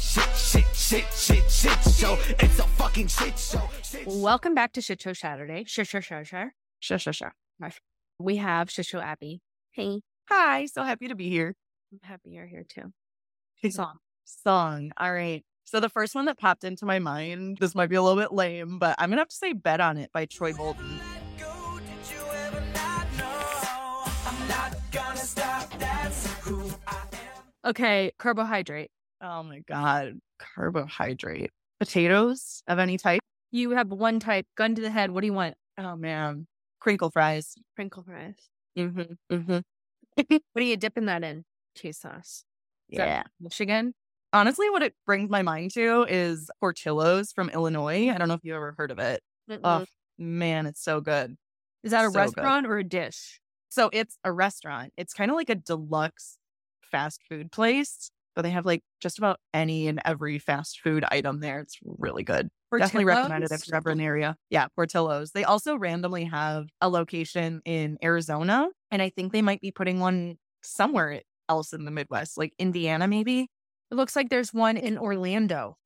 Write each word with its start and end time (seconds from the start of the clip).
shit, 0.00 0.28
shit, 0.36 0.64
shit, 0.74 1.04
shit, 1.12 1.50
shit 1.50 1.92
show. 1.94 2.18
It's 2.38 2.58
a 2.58 2.64
fucking 2.78 3.08
shit 3.08 3.38
show. 3.38 3.68
Shit 3.82 4.04
show. 4.04 4.18
Welcome 4.18 4.54
back 4.54 4.72
to 4.72 4.80
Shit 4.80 5.00
Show 5.02 5.12
Saturday. 5.12 5.64
Sure, 5.66 5.84
sure, 5.84 6.02
sure, 6.02 6.24
sure. 6.24 6.54
Sure, 6.80 6.98
sure, 6.98 7.12
sure. 7.12 7.34
We 8.18 8.36
have 8.36 8.70
Shit 8.70 8.86
Show 8.86 9.00
Abbey. 9.00 9.40
Hey, 9.72 10.00
Hi, 10.32 10.66
so 10.66 10.84
happy 10.84 11.08
to 11.08 11.16
be 11.16 11.28
here. 11.28 11.56
I'm 11.92 11.98
happy 12.04 12.30
you're 12.30 12.46
here 12.46 12.64
too. 12.68 12.92
Song. 13.70 13.96
Song. 14.24 14.92
All 14.96 15.12
right. 15.12 15.42
So 15.64 15.80
the 15.80 15.88
first 15.88 16.14
one 16.14 16.26
that 16.26 16.38
popped 16.38 16.62
into 16.62 16.86
my 16.86 17.00
mind, 17.00 17.58
this 17.60 17.74
might 17.74 17.88
be 17.88 17.96
a 17.96 18.02
little 18.02 18.16
bit 18.20 18.32
lame, 18.32 18.78
but 18.78 18.94
I'm 18.98 19.10
gonna 19.10 19.22
have 19.22 19.28
to 19.28 19.34
say 19.34 19.54
Bet 19.54 19.80
on 19.80 19.98
It 19.98 20.12
by 20.12 20.26
Troy 20.26 20.52
Bolton. 20.52 21.00
Go, 21.36 21.80
did 21.80 22.12
you 22.12 22.24
ever 22.46 22.62
not 22.72 23.06
know? 23.18 24.02
I'm 24.24 24.48
not 24.48 24.76
gonna 24.92 25.16
stop. 25.16 25.68
That's 25.80 26.32
who 26.34 26.70
I 26.86 26.96
am. 27.12 27.70
Okay, 27.70 28.12
carbohydrate. 28.16 28.92
Oh 29.20 29.42
my 29.42 29.60
god. 29.60 30.20
Carbohydrate. 30.38 31.50
Potatoes 31.78 32.62
of 32.66 32.78
any 32.78 32.98
type. 32.98 33.20
You 33.50 33.70
have 33.70 33.88
one 33.88 34.20
type, 34.20 34.46
gun 34.56 34.74
to 34.74 34.82
the 34.82 34.90
head. 34.90 35.10
What 35.10 35.20
do 35.22 35.26
you 35.26 35.32
want? 35.32 35.54
Oh 35.78 35.96
man. 35.96 36.46
Crinkle 36.80 37.10
fries. 37.10 37.54
Crinkle 37.74 38.02
fries. 38.02 38.36
Mm-hmm. 38.78 39.34
Mm-hmm. 39.34 39.58
What 40.52 40.62
are 40.62 40.66
you 40.66 40.76
dipping 40.76 41.06
that 41.06 41.24
in? 41.24 41.44
Cheese 41.76 41.98
sauce. 41.98 42.44
Is 42.88 42.98
Yeah. 42.98 43.24
Michigan. 43.40 43.94
Honestly, 44.32 44.70
what 44.70 44.82
it 44.82 44.94
brings 45.06 45.28
my 45.28 45.42
mind 45.42 45.72
to 45.72 46.06
is 46.08 46.50
Portillo's 46.60 47.32
from 47.32 47.50
Illinois. 47.50 48.10
I 48.10 48.18
don't 48.18 48.28
know 48.28 48.34
if 48.34 48.44
you 48.44 48.54
ever 48.54 48.74
heard 48.78 48.90
of 48.90 48.98
it. 48.98 49.22
Oh 49.64 49.84
man, 50.18 50.66
it's 50.66 50.82
so 50.82 51.00
good. 51.00 51.36
Is 51.82 51.90
that 51.90 52.02
a 52.02 52.08
so 52.08 52.12
good. 52.12 52.18
restaurant 52.18 52.66
or 52.66 52.78
a 52.78 52.84
dish? 52.84 53.40
So 53.70 53.90
it's 53.92 54.16
a 54.24 54.32
restaurant. 54.32 54.92
It's 54.96 55.12
kind 55.14 55.30
of 55.30 55.36
like 55.36 55.50
a 55.50 55.54
deluxe 55.54 56.38
fast 56.82 57.22
food 57.28 57.50
place, 57.50 58.10
but 58.34 58.42
they 58.42 58.50
have 58.50 58.66
like 58.66 58.82
just 59.00 59.18
about 59.18 59.38
any 59.52 59.88
and 59.88 60.00
every 60.04 60.38
fast 60.38 60.80
food 60.80 61.04
item 61.10 61.40
there. 61.40 61.60
It's 61.60 61.78
really 61.82 62.22
good. 62.22 62.48
Definitely 62.76 63.06
recommend 63.06 63.44
it 63.44 63.52
if 63.52 63.66
you're 63.66 63.76
ever 63.76 63.90
in 63.90 63.98
the 63.98 64.04
area. 64.04 64.36
Yeah, 64.48 64.68
Portillo's. 64.76 65.32
They 65.32 65.44
also 65.44 65.76
randomly 65.76 66.24
have 66.24 66.68
a 66.80 66.88
location 66.88 67.62
in 67.64 67.98
Arizona, 68.02 68.68
and 68.90 69.02
I 69.02 69.10
think 69.10 69.32
they 69.32 69.42
might 69.42 69.60
be 69.60 69.70
putting 69.70 69.98
one 69.98 70.38
somewhere 70.62 71.22
else 71.48 71.72
in 71.72 71.84
the 71.84 71.90
Midwest, 71.90 72.38
like 72.38 72.52
Indiana, 72.58 73.08
maybe. 73.08 73.48
It 73.90 73.96
looks 73.96 74.14
like 74.14 74.28
there's 74.28 74.54
one 74.54 74.76
in 74.76 74.96
Orlando. 74.98 75.76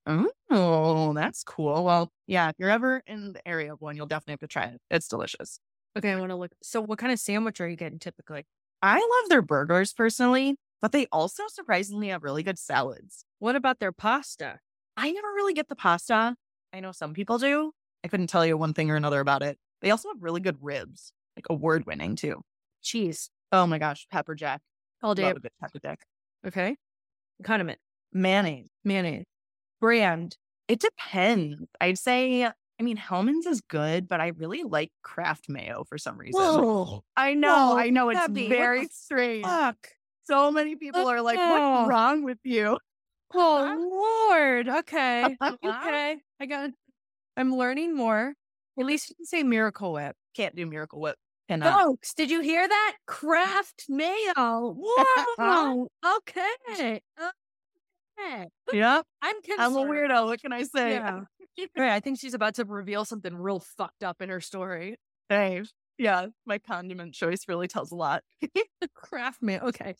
Oh, 0.51 1.15
that's 1.15 1.43
cool. 1.43 1.85
Well, 1.85 2.13
yeah, 2.27 2.51
if 2.51 2.57
you're 2.59 2.71
ever 2.71 3.03
in 3.07 3.33
the 3.33 3.47
area 3.49 3.73
of 3.73 3.81
one, 3.81 3.97
you'll 3.97 4.07
definitely 4.07 4.33
have 4.33 4.41
to 4.41 4.47
try 4.47 4.65
it. 4.65 4.81
It's 4.91 5.09
delicious. 5.09 5.59
Okay, 5.97 6.13
I 6.13 6.17
want 6.21 6.31
to 6.31 6.37
look. 6.37 6.53
So, 6.63 6.81
what 6.81 6.99
kind 6.99 7.13
of 7.13 7.19
sandwich 7.19 7.61
are 7.61 7.69
you 7.69 7.77
getting 7.77 7.99
typically? 7.99 8.45
I 8.83 8.97
love 8.97 9.31
their 9.31 9.43
burgers 9.43 9.93
personally, 9.93 10.57
but 10.81 10.93
they 10.93 11.07
also 11.13 11.45
surprisingly 11.49 12.09
have 12.09 12.23
really 12.23 12.43
good 12.43 12.59
salads. 12.59 13.25
What 13.39 13.57
about 13.57 13.81
their 13.81 13.93
pasta? 13.93 14.59
I 14.97 15.11
never 15.11 15.29
really 15.29 15.55
get 15.55 15.69
the 15.69 15.77
pasta. 15.77 16.37
I 16.73 16.81
know 16.81 16.93
some 16.93 17.15
people 17.15 17.39
do. 17.39 17.73
I 18.05 18.09
couldn't 18.09 18.27
tell 18.29 18.45
you 18.45 18.57
one 18.57 18.75
thing 18.75 18.91
or 18.91 18.97
another 18.97 19.21
about 19.21 19.43
it. 19.43 19.59
They 19.81 19.91
also 19.91 20.09
have 20.09 20.23
really 20.23 20.41
good 20.41 20.59
ribs, 20.61 21.13
like 21.37 21.47
award 21.51 21.87
winning 21.87 22.17
too. 22.17 22.43
Cheese. 22.83 23.31
Oh 23.53 23.67
my 23.67 23.79
gosh, 23.79 24.07
pepper 24.11 24.35
jack. 24.35 24.61
All 25.03 25.15
day. 25.15 25.25
Love 25.25 25.37
a 25.37 25.41
good 25.41 25.53
pepper 25.61 25.79
jack. 25.81 26.01
Okay. 26.47 26.77
Condiment. 27.43 27.79
Mayonnaise. 28.13 28.69
Mayonnaise. 28.85 29.25
Brand. 29.81 30.37
It 30.69 30.81
depends. 30.81 31.57
I'd 31.81 31.99
say, 31.99 32.45
I 32.45 32.83
mean, 32.83 32.97
Hellmann's 32.97 33.47
is 33.47 33.61
good, 33.61 34.09
but 34.09 34.21
I 34.21 34.29
really 34.29 34.63
like 34.63 34.91
Kraft 35.03 35.49
mayo 35.49 35.85
for 35.85 35.99
some 35.99 36.19
reason. 36.19 36.41
I 37.17 37.35
know, 37.35 37.49
Whoa, 37.49 37.77
I 37.77 37.91
know. 37.91 38.09
It's 38.11 38.27
very 38.29 38.89
strange. 38.91 39.45
Fuck. 39.45 39.89
So 40.27 40.51
many 40.51 40.77
people 40.77 41.07
are 41.09 41.21
like, 41.21 41.39
what's 41.39 41.89
wrong 41.89 42.25
with 42.25 42.39
you? 42.45 42.79
Oh 43.35 44.29
Lord. 44.31 44.69
Okay. 44.69 45.37
okay. 45.43 46.17
I 46.41 46.47
got. 46.47 46.71
I'm 47.37 47.55
learning 47.55 47.97
more. 47.97 48.35
At 48.79 48.87
least 48.87 49.09
you 49.11 49.17
can 49.17 49.27
say 49.27 49.43
Miracle 49.43 49.93
Whip. 49.93 50.17
Can't 50.35 50.55
do 50.55 50.67
Miracle 50.67 51.01
Whip. 51.01 51.17
Cannot. 51.49 51.85
Folks, 51.85 52.15
did 52.15 52.31
you 52.31 52.41
hear 52.41 52.67
that? 52.67 52.97
Kraft 53.07 53.85
mayo. 53.89 54.35
Whoa. 54.79 55.89
okay. 56.19 57.01
Okay. 58.19 58.47
Yep. 58.73 59.05
I'm 59.23 59.43
concerned. 59.43 59.61
I'm 59.61 59.77
a 59.77 59.85
weirdo. 59.85 60.27
What 60.27 60.41
can 60.41 60.53
I 60.53 60.63
say? 60.63 60.93
Yeah. 60.93 61.21
Right, 61.77 61.93
I 61.93 62.01
think 62.01 62.19
she's 62.19 62.35
about 62.35 62.55
to 62.57 62.65
reveal 62.65 63.05
something 63.05 63.35
real 63.35 63.61
fucked 63.61 64.03
up 64.03 64.21
in 64.23 64.29
her 64.29 64.41
story. 64.41 64.97
Thanks. 65.29 65.73
Yeah, 65.99 66.27
my 66.47 66.59
condiment 66.59 67.15
choice 67.15 67.45
really 67.47 67.69
tells 67.69 67.93
a 67.93 67.95
lot. 67.95 68.25
Kraft 68.95 69.41
mayo. 69.43 69.61
Okay. 69.67 69.95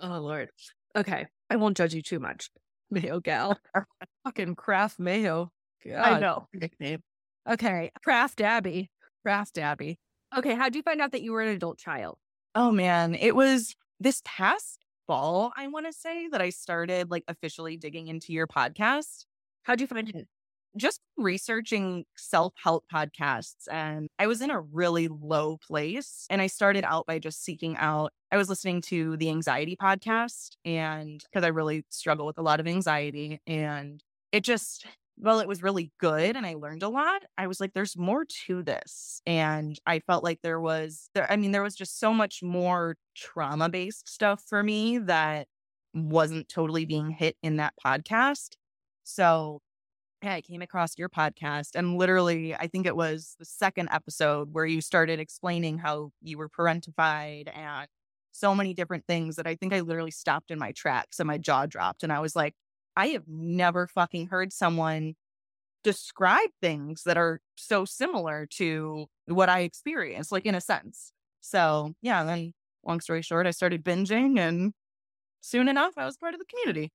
Oh 0.00 0.18
Lord. 0.18 0.50
Okay. 0.96 1.26
I 1.50 1.56
won't 1.56 1.76
judge 1.76 1.94
you 1.94 2.02
too 2.02 2.18
much. 2.18 2.50
Mayo 2.90 3.20
gal. 3.20 3.58
Fucking 4.24 4.54
Kraft 4.54 4.98
mayo. 4.98 5.50
I 5.86 6.18
know. 6.18 6.48
Nickname. 6.54 7.02
Okay. 7.48 7.90
Kraft 8.02 8.40
Abbey. 8.40 8.90
Kraft 9.22 9.58
Abbey. 9.58 9.98
Okay. 10.36 10.54
How'd 10.54 10.74
you 10.74 10.82
find 10.82 11.00
out 11.00 11.12
that 11.12 11.22
you 11.22 11.32
were 11.32 11.42
an 11.42 11.48
adult 11.48 11.78
child? 11.78 12.18
Oh 12.54 12.70
man, 12.70 13.14
it 13.14 13.34
was 13.34 13.74
this 14.00 14.22
past 14.24 14.78
fall, 15.06 15.52
I 15.56 15.66
want 15.66 15.86
to 15.86 15.92
say, 15.92 16.28
that 16.28 16.40
I 16.40 16.50
started 16.50 17.10
like 17.10 17.24
officially 17.28 17.76
digging 17.76 18.06
into 18.06 18.32
your 18.32 18.46
podcast. 18.46 19.24
How'd 19.64 19.80
you 19.80 19.86
find 19.86 20.08
it? 20.08 20.28
Just 20.76 21.00
researching 21.16 22.04
self 22.16 22.52
help 22.62 22.84
podcasts. 22.92 23.68
And 23.70 24.08
I 24.18 24.26
was 24.26 24.40
in 24.40 24.50
a 24.50 24.60
really 24.60 25.08
low 25.08 25.56
place. 25.58 26.26
And 26.28 26.42
I 26.42 26.48
started 26.48 26.84
out 26.84 27.06
by 27.06 27.20
just 27.20 27.44
seeking 27.44 27.76
out, 27.76 28.12
I 28.32 28.36
was 28.36 28.48
listening 28.48 28.80
to 28.82 29.16
the 29.16 29.30
anxiety 29.30 29.76
podcast. 29.80 30.56
And 30.64 31.22
because 31.30 31.44
I 31.44 31.48
really 31.48 31.84
struggle 31.90 32.26
with 32.26 32.38
a 32.38 32.42
lot 32.42 32.58
of 32.58 32.66
anxiety. 32.66 33.40
And 33.46 34.02
it 34.32 34.42
just, 34.42 34.84
well, 35.16 35.38
it 35.38 35.46
was 35.46 35.62
really 35.62 35.92
good 36.00 36.34
and 36.34 36.44
I 36.44 36.54
learned 36.54 36.82
a 36.82 36.88
lot. 36.88 37.22
I 37.38 37.46
was 37.46 37.60
like, 37.60 37.72
there's 37.72 37.96
more 37.96 38.24
to 38.46 38.64
this. 38.64 39.22
And 39.26 39.78
I 39.86 40.00
felt 40.00 40.24
like 40.24 40.40
there 40.42 40.60
was, 40.60 41.08
there, 41.14 41.30
I 41.30 41.36
mean, 41.36 41.52
there 41.52 41.62
was 41.62 41.76
just 41.76 42.00
so 42.00 42.12
much 42.12 42.42
more 42.42 42.96
trauma 43.14 43.68
based 43.68 44.08
stuff 44.08 44.42
for 44.48 44.62
me 44.64 44.98
that 44.98 45.46
wasn't 45.94 46.48
totally 46.48 46.84
being 46.84 47.10
hit 47.10 47.36
in 47.42 47.56
that 47.56 47.74
podcast. 47.84 48.56
So 49.04 49.60
yeah, 50.24 50.34
I 50.34 50.40
came 50.40 50.62
across 50.62 50.96
your 50.96 51.08
podcast 51.10 51.70
and 51.74 51.98
literally, 51.98 52.54
I 52.54 52.66
think 52.66 52.86
it 52.86 52.96
was 52.96 53.36
the 53.38 53.44
second 53.44 53.90
episode 53.92 54.52
where 54.52 54.64
you 54.64 54.80
started 54.80 55.20
explaining 55.20 55.78
how 55.78 56.12
you 56.22 56.38
were 56.38 56.48
parentified 56.48 57.54
and 57.54 57.88
so 58.32 58.54
many 58.54 58.72
different 58.72 59.04
things 59.06 59.36
that 59.36 59.46
I 59.46 59.54
think 59.54 59.72
I 59.74 59.80
literally 59.80 60.10
stopped 60.10 60.50
in 60.50 60.58
my 60.58 60.72
tracks 60.72 61.20
and 61.20 61.26
my 61.26 61.36
jaw 61.38 61.66
dropped. 61.66 62.02
And 62.02 62.12
I 62.12 62.20
was 62.20 62.34
like, 62.34 62.54
I 62.96 63.08
have 63.08 63.24
never 63.28 63.86
fucking 63.86 64.28
heard 64.28 64.52
someone 64.52 65.14
describe 65.82 66.50
things 66.62 67.02
that 67.04 67.18
are 67.18 67.40
so 67.56 67.84
similar 67.84 68.46
to 68.54 69.06
what 69.26 69.50
I 69.50 69.60
experienced, 69.60 70.32
like 70.32 70.46
in 70.46 70.54
a 70.54 70.60
sense. 70.60 71.12
So, 71.42 71.92
yeah, 72.00 72.24
then 72.24 72.54
long 72.84 73.00
story 73.00 73.20
short, 73.22 73.46
I 73.46 73.50
started 73.50 73.84
binging 73.84 74.38
and 74.38 74.72
soon 75.42 75.68
enough, 75.68 75.92
I 75.98 76.06
was 76.06 76.16
part 76.16 76.32
of 76.34 76.40
the 76.40 76.46
community. 76.46 76.92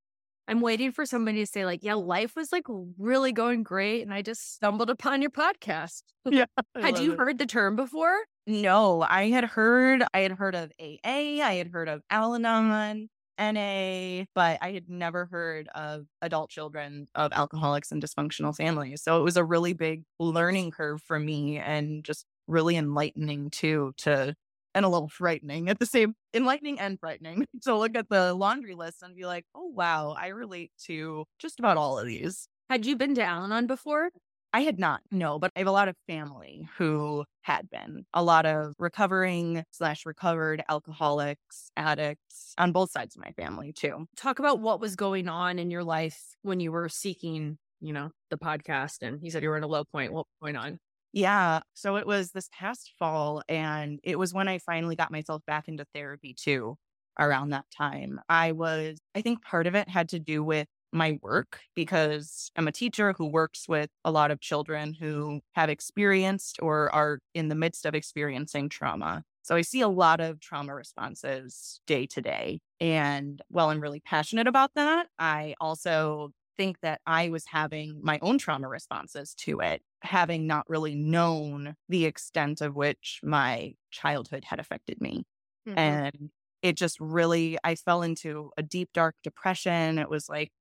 I'm 0.49 0.61
waiting 0.61 0.91
for 0.91 1.05
somebody 1.05 1.37
to 1.39 1.45
say, 1.45 1.63
like, 1.63 1.83
yeah, 1.83 1.93
life 1.93 2.35
was 2.35 2.51
like 2.51 2.65
really 2.97 3.31
going 3.31 3.61
great. 3.61 4.01
And 4.01 4.11
I 4.11 4.23
just 4.23 4.55
stumbled 4.55 4.89
upon 4.89 5.21
your 5.21 5.31
podcast. 5.31 6.01
Yeah. 6.31 6.45
Had 6.79 6.99
you 6.99 7.13
it. 7.13 7.19
heard 7.19 7.37
the 7.39 7.45
term 7.47 7.75
before? 7.75 8.15
No, 8.45 9.01
I 9.01 9.29
had 9.29 9.45
heard 9.45 10.03
I 10.13 10.19
had 10.19 10.33
heard 10.33 10.53
of 10.53 10.71
AA, 10.79 10.97
I 11.41 11.55
had 11.57 11.69
heard 11.69 11.87
of 11.87 12.01
Al-Anon, 12.09 13.09
NA, 13.39 14.25
but 14.35 14.57
I 14.61 14.71
had 14.73 14.89
never 14.89 15.27
heard 15.27 15.69
of 15.73 16.05
adult 16.21 16.49
children 16.49 17.07
of 17.15 17.31
alcoholics 17.31 17.91
and 17.91 18.03
dysfunctional 18.03 18.55
families. 18.55 19.01
So 19.01 19.19
it 19.19 19.23
was 19.23 19.37
a 19.37 19.43
really 19.43 19.73
big 19.73 20.03
learning 20.19 20.71
curve 20.71 21.01
for 21.01 21.19
me 21.19 21.57
and 21.57 22.03
just 22.03 22.25
really 22.47 22.75
enlightening 22.75 23.49
too 23.49 23.93
to 23.97 24.35
and 24.75 24.85
a 24.85 24.89
little 24.89 25.09
frightening 25.09 25.69
at 25.69 25.79
the 25.79 25.85
same 25.85 26.13
enlightening 26.33 26.79
and 26.79 26.99
frightening 26.99 27.45
to 27.63 27.77
look 27.77 27.95
at 27.95 28.09
the 28.09 28.33
laundry 28.33 28.75
list 28.75 29.01
and 29.01 29.15
be 29.15 29.25
like, 29.25 29.45
oh 29.55 29.67
wow, 29.67 30.15
I 30.17 30.27
relate 30.27 30.71
to 30.85 31.25
just 31.39 31.59
about 31.59 31.77
all 31.77 31.99
of 31.99 32.05
these. 32.05 32.47
Had 32.69 32.85
you 32.85 32.95
been 32.95 33.15
to 33.15 33.23
Al 33.23 33.45
Anon 33.45 33.67
before? 33.67 34.09
I 34.51 34.61
had 34.61 34.79
not, 34.79 35.01
no, 35.11 35.37
but 35.37 35.51
I 35.55 35.59
have 35.59 35.67
a 35.67 35.71
lot 35.71 35.89
of 35.89 35.95
family 36.07 36.67
who 36.77 37.23
had 37.41 37.69
been. 37.69 38.05
A 38.15 38.23
lot 38.23 38.47
of 38.47 38.73
recovering 38.79 39.63
slash 39.71 40.07
recovered 40.07 40.63
alcoholics, 40.67 41.69
addicts 41.77 42.53
on 42.57 42.71
both 42.71 42.89
sides 42.91 43.15
of 43.15 43.23
my 43.23 43.31
family 43.31 43.73
too. 43.73 44.07
Talk 44.17 44.39
about 44.39 44.59
what 44.59 44.79
was 44.79 44.95
going 44.95 45.27
on 45.29 45.59
in 45.59 45.69
your 45.69 45.83
life 45.83 46.19
when 46.41 46.59
you 46.59 46.71
were 46.71 46.89
seeking, 46.89 47.57
you 47.79 47.93
know, 47.93 48.09
the 48.31 48.37
podcast. 48.37 49.03
And 49.03 49.19
you 49.21 49.29
said 49.29 49.43
you 49.43 49.49
were 49.49 49.57
in 49.57 49.63
a 49.63 49.67
low 49.67 49.83
point. 49.83 50.13
What 50.13 50.25
was 50.25 50.37
going 50.41 50.55
on? 50.55 50.79
Yeah. 51.13 51.61
So 51.73 51.95
it 51.95 52.05
was 52.05 52.31
this 52.31 52.49
past 52.53 52.93
fall, 52.99 53.41
and 53.49 53.99
it 54.03 54.19
was 54.19 54.33
when 54.33 54.47
I 54.47 54.59
finally 54.59 54.95
got 54.95 55.11
myself 55.11 55.41
back 55.47 55.67
into 55.67 55.85
therapy 55.93 56.33
too 56.33 56.77
around 57.19 57.49
that 57.49 57.65
time. 57.75 58.19
I 58.29 58.51
was, 58.51 58.99
I 59.15 59.21
think 59.21 59.43
part 59.43 59.67
of 59.67 59.75
it 59.75 59.89
had 59.89 60.07
to 60.09 60.19
do 60.19 60.43
with 60.43 60.67
my 60.91 61.19
work 61.21 61.61
because 61.75 62.51
I'm 62.55 62.67
a 62.67 62.71
teacher 62.71 63.13
who 63.17 63.27
works 63.27 63.67
with 63.67 63.89
a 64.05 64.11
lot 64.11 64.31
of 64.31 64.39
children 64.39 64.93
who 64.93 65.41
have 65.53 65.69
experienced 65.69 66.59
or 66.61 66.93
are 66.93 67.19
in 67.33 67.49
the 67.49 67.55
midst 67.55 67.85
of 67.85 67.93
experiencing 67.95 68.69
trauma. 68.69 69.23
So 69.41 69.55
I 69.55 69.61
see 69.61 69.81
a 69.81 69.87
lot 69.87 70.19
of 70.19 70.39
trauma 70.39 70.73
responses 70.75 71.81
day 71.87 72.05
to 72.07 72.21
day. 72.21 72.59
And 72.79 73.41
while 73.49 73.69
I'm 73.69 73.81
really 73.81 73.99
passionate 73.99 74.47
about 74.47 74.71
that, 74.75 75.07
I 75.17 75.55
also 75.59 76.31
think 76.59 76.81
that 76.81 77.01
I 77.07 77.29
was 77.29 77.45
having 77.47 78.01
my 78.03 78.19
own 78.21 78.39
trauma 78.39 78.69
responses 78.69 79.35
to 79.37 79.61
it, 79.61 79.83
having 80.03 80.47
not 80.47 80.69
really 80.69 80.95
known 80.95 81.75
the 81.89 82.05
extent 82.05 82.61
of 82.61 82.75
which 82.75 83.21
my 83.23 83.75
childhood 83.91 84.45
had 84.45 84.59
affected 84.61 85.01
me. 85.01 85.25
Mhm. 85.65 85.99
And 86.01 86.31
it 86.61 86.77
just 86.77 86.99
really, 86.99 87.57
I 87.63 87.75
fell 87.75 88.03
into 88.03 88.51
a 88.57 88.63
deep, 88.63 88.91
dark 88.93 89.15
depression. 89.23 89.99
It 89.99 90.09
was 90.09 90.29
like 90.29 90.51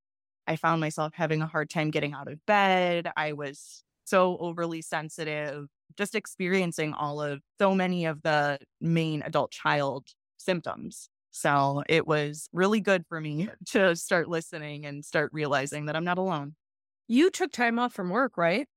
I 0.47 0.56
found 0.56 0.81
myself 0.81 1.12
having 1.15 1.43
a 1.43 1.47
hard 1.47 1.71
time 1.71 1.91
getting 1.91 2.15
out 2.15 2.29
of 2.29 2.45
bed. 2.47 3.11
I 3.17 3.33
was 3.35 3.85
so 4.05 4.39
overly 4.39 4.83
sensitive, 4.83 5.69
just 5.97 6.15
experiencing 6.15 6.95
all 6.95 7.21
of 7.23 7.43
so 7.61 7.75
many 7.75 8.06
of 8.06 8.23
the 8.23 8.59
main 8.81 9.23
adult 9.23 9.53
child 9.53 10.09
symptoms. 10.39 11.09
So 11.30 11.82
it 11.88 12.06
was 12.06 12.48
really 12.52 12.80
good 12.80 13.06
for 13.08 13.20
me 13.20 13.48
to 13.66 13.94
start 13.96 14.28
listening 14.28 14.86
and 14.86 15.04
start 15.04 15.30
realizing 15.32 15.86
that 15.86 15.96
I'm 15.96 16.04
not 16.04 16.19
alone. 16.19 16.54
You 17.08 17.30
took 17.30 17.52
time 17.52 17.78
off 17.78 17.92
from 17.94 18.10
work, 18.10 18.36
right? 18.36 18.69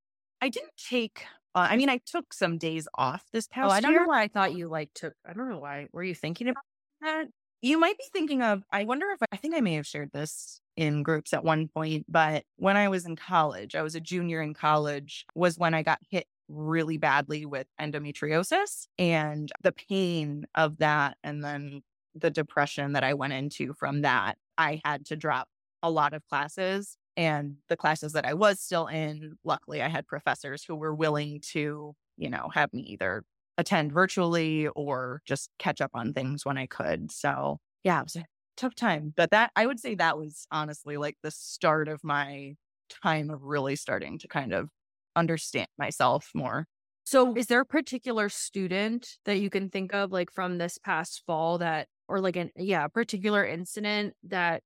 I 0.41 0.49
didn't 0.49 0.75
take, 0.77 1.25
uh, 1.55 1.67
I 1.69 1.77
mean, 1.77 1.89
I 1.89 1.99
took 2.05 2.33
some 2.33 2.57
days 2.57 2.87
off 2.95 3.25
this 3.31 3.47
past 3.47 3.61
Oh, 3.61 3.69
I 3.69 3.81
don't 3.81 3.93
year. 3.93 3.99
know 4.01 4.05
why 4.05 4.21
I 4.23 4.27
thought 4.27 4.53
you 4.53 4.67
like 4.67 4.93
took. 4.93 5.13
I 5.25 5.33
don't 5.33 5.49
know 5.49 5.59
why. 5.59 5.87
Were 5.93 6.03
you 6.03 6.15
thinking 6.15 6.47
about 6.47 6.63
that? 7.01 7.27
You 7.61 7.77
might 7.79 7.97
be 7.97 8.05
thinking 8.11 8.41
of, 8.41 8.63
I 8.71 8.85
wonder 8.85 9.11
if 9.11 9.19
I 9.31 9.37
think 9.37 9.53
I 9.55 9.61
may 9.61 9.75
have 9.75 9.85
shared 9.85 10.11
this 10.13 10.61
in 10.75 11.03
groups 11.03 11.31
at 11.31 11.43
one 11.43 11.67
point, 11.67 12.05
but 12.09 12.43
when 12.55 12.75
I 12.75 12.87
was 12.89 13.05
in 13.05 13.15
college, 13.15 13.75
I 13.75 13.83
was 13.83 13.93
a 13.93 13.99
junior 13.99 14.41
in 14.41 14.55
college, 14.55 15.25
was 15.35 15.59
when 15.59 15.75
I 15.75 15.83
got 15.83 15.99
hit 16.09 16.25
really 16.47 16.97
badly 16.97 17.45
with 17.45 17.67
endometriosis 17.79 18.87
and 18.97 19.51
the 19.61 19.71
pain 19.71 20.45
of 20.55 20.77
that. 20.77 21.17
And 21.23 21.43
then 21.43 21.81
the 22.15 22.29
depression 22.29 22.93
that 22.93 23.03
I 23.03 23.13
went 23.13 23.33
into 23.33 23.73
from 23.73 24.01
that. 24.01 24.37
I 24.57 24.81
had 24.83 25.05
to 25.07 25.15
drop 25.15 25.47
a 25.83 25.89
lot 25.89 26.13
of 26.13 26.23
classes. 26.25 26.97
And 27.17 27.57
the 27.67 27.77
classes 27.77 28.13
that 28.13 28.25
I 28.25 28.33
was 28.33 28.59
still 28.59 28.87
in, 28.87 29.37
luckily, 29.43 29.81
I 29.81 29.89
had 29.89 30.07
professors 30.07 30.63
who 30.63 30.75
were 30.75 30.95
willing 30.95 31.41
to, 31.51 31.93
you 32.17 32.29
know, 32.29 32.49
have 32.53 32.71
me 32.73 32.83
either 32.83 33.23
attend 33.57 33.91
virtually 33.91 34.67
or 34.69 35.21
just 35.25 35.49
catch 35.59 35.81
up 35.81 35.91
on 35.93 36.13
things 36.13 36.45
when 36.45 36.57
I 36.57 36.67
could. 36.67 37.11
So, 37.11 37.59
yeah, 37.83 37.99
it 37.99 38.03
was 38.03 38.15
a 38.15 38.25
tough 38.55 38.75
time. 38.75 39.13
But 39.15 39.31
that, 39.31 39.51
I 39.55 39.65
would 39.65 39.79
say 39.79 39.95
that 39.95 40.17
was 40.17 40.47
honestly 40.51 40.97
like 40.97 41.17
the 41.21 41.31
start 41.31 41.89
of 41.89 42.03
my 42.03 42.55
time 43.03 43.29
of 43.29 43.43
really 43.43 43.75
starting 43.75 44.17
to 44.19 44.27
kind 44.27 44.53
of 44.53 44.69
understand 45.15 45.67
myself 45.77 46.29
more. 46.33 46.65
So, 47.03 47.35
is 47.35 47.47
there 47.47 47.61
a 47.61 47.65
particular 47.65 48.29
student 48.29 49.17
that 49.25 49.39
you 49.39 49.49
can 49.49 49.69
think 49.69 49.93
of, 49.93 50.11
like 50.11 50.31
from 50.31 50.59
this 50.59 50.77
past 50.77 51.23
fall, 51.25 51.57
that, 51.57 51.87
or 52.11 52.19
like 52.19 52.35
an, 52.35 52.51
yeah, 52.55 52.85
a 52.85 52.89
particular 52.89 53.45
incident 53.45 54.13
that 54.23 54.61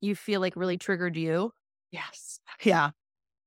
you 0.00 0.16
feel 0.16 0.40
like 0.40 0.56
really 0.56 0.76
triggered 0.76 1.16
you? 1.16 1.52
Yes. 1.92 2.40
Yeah. 2.62 2.90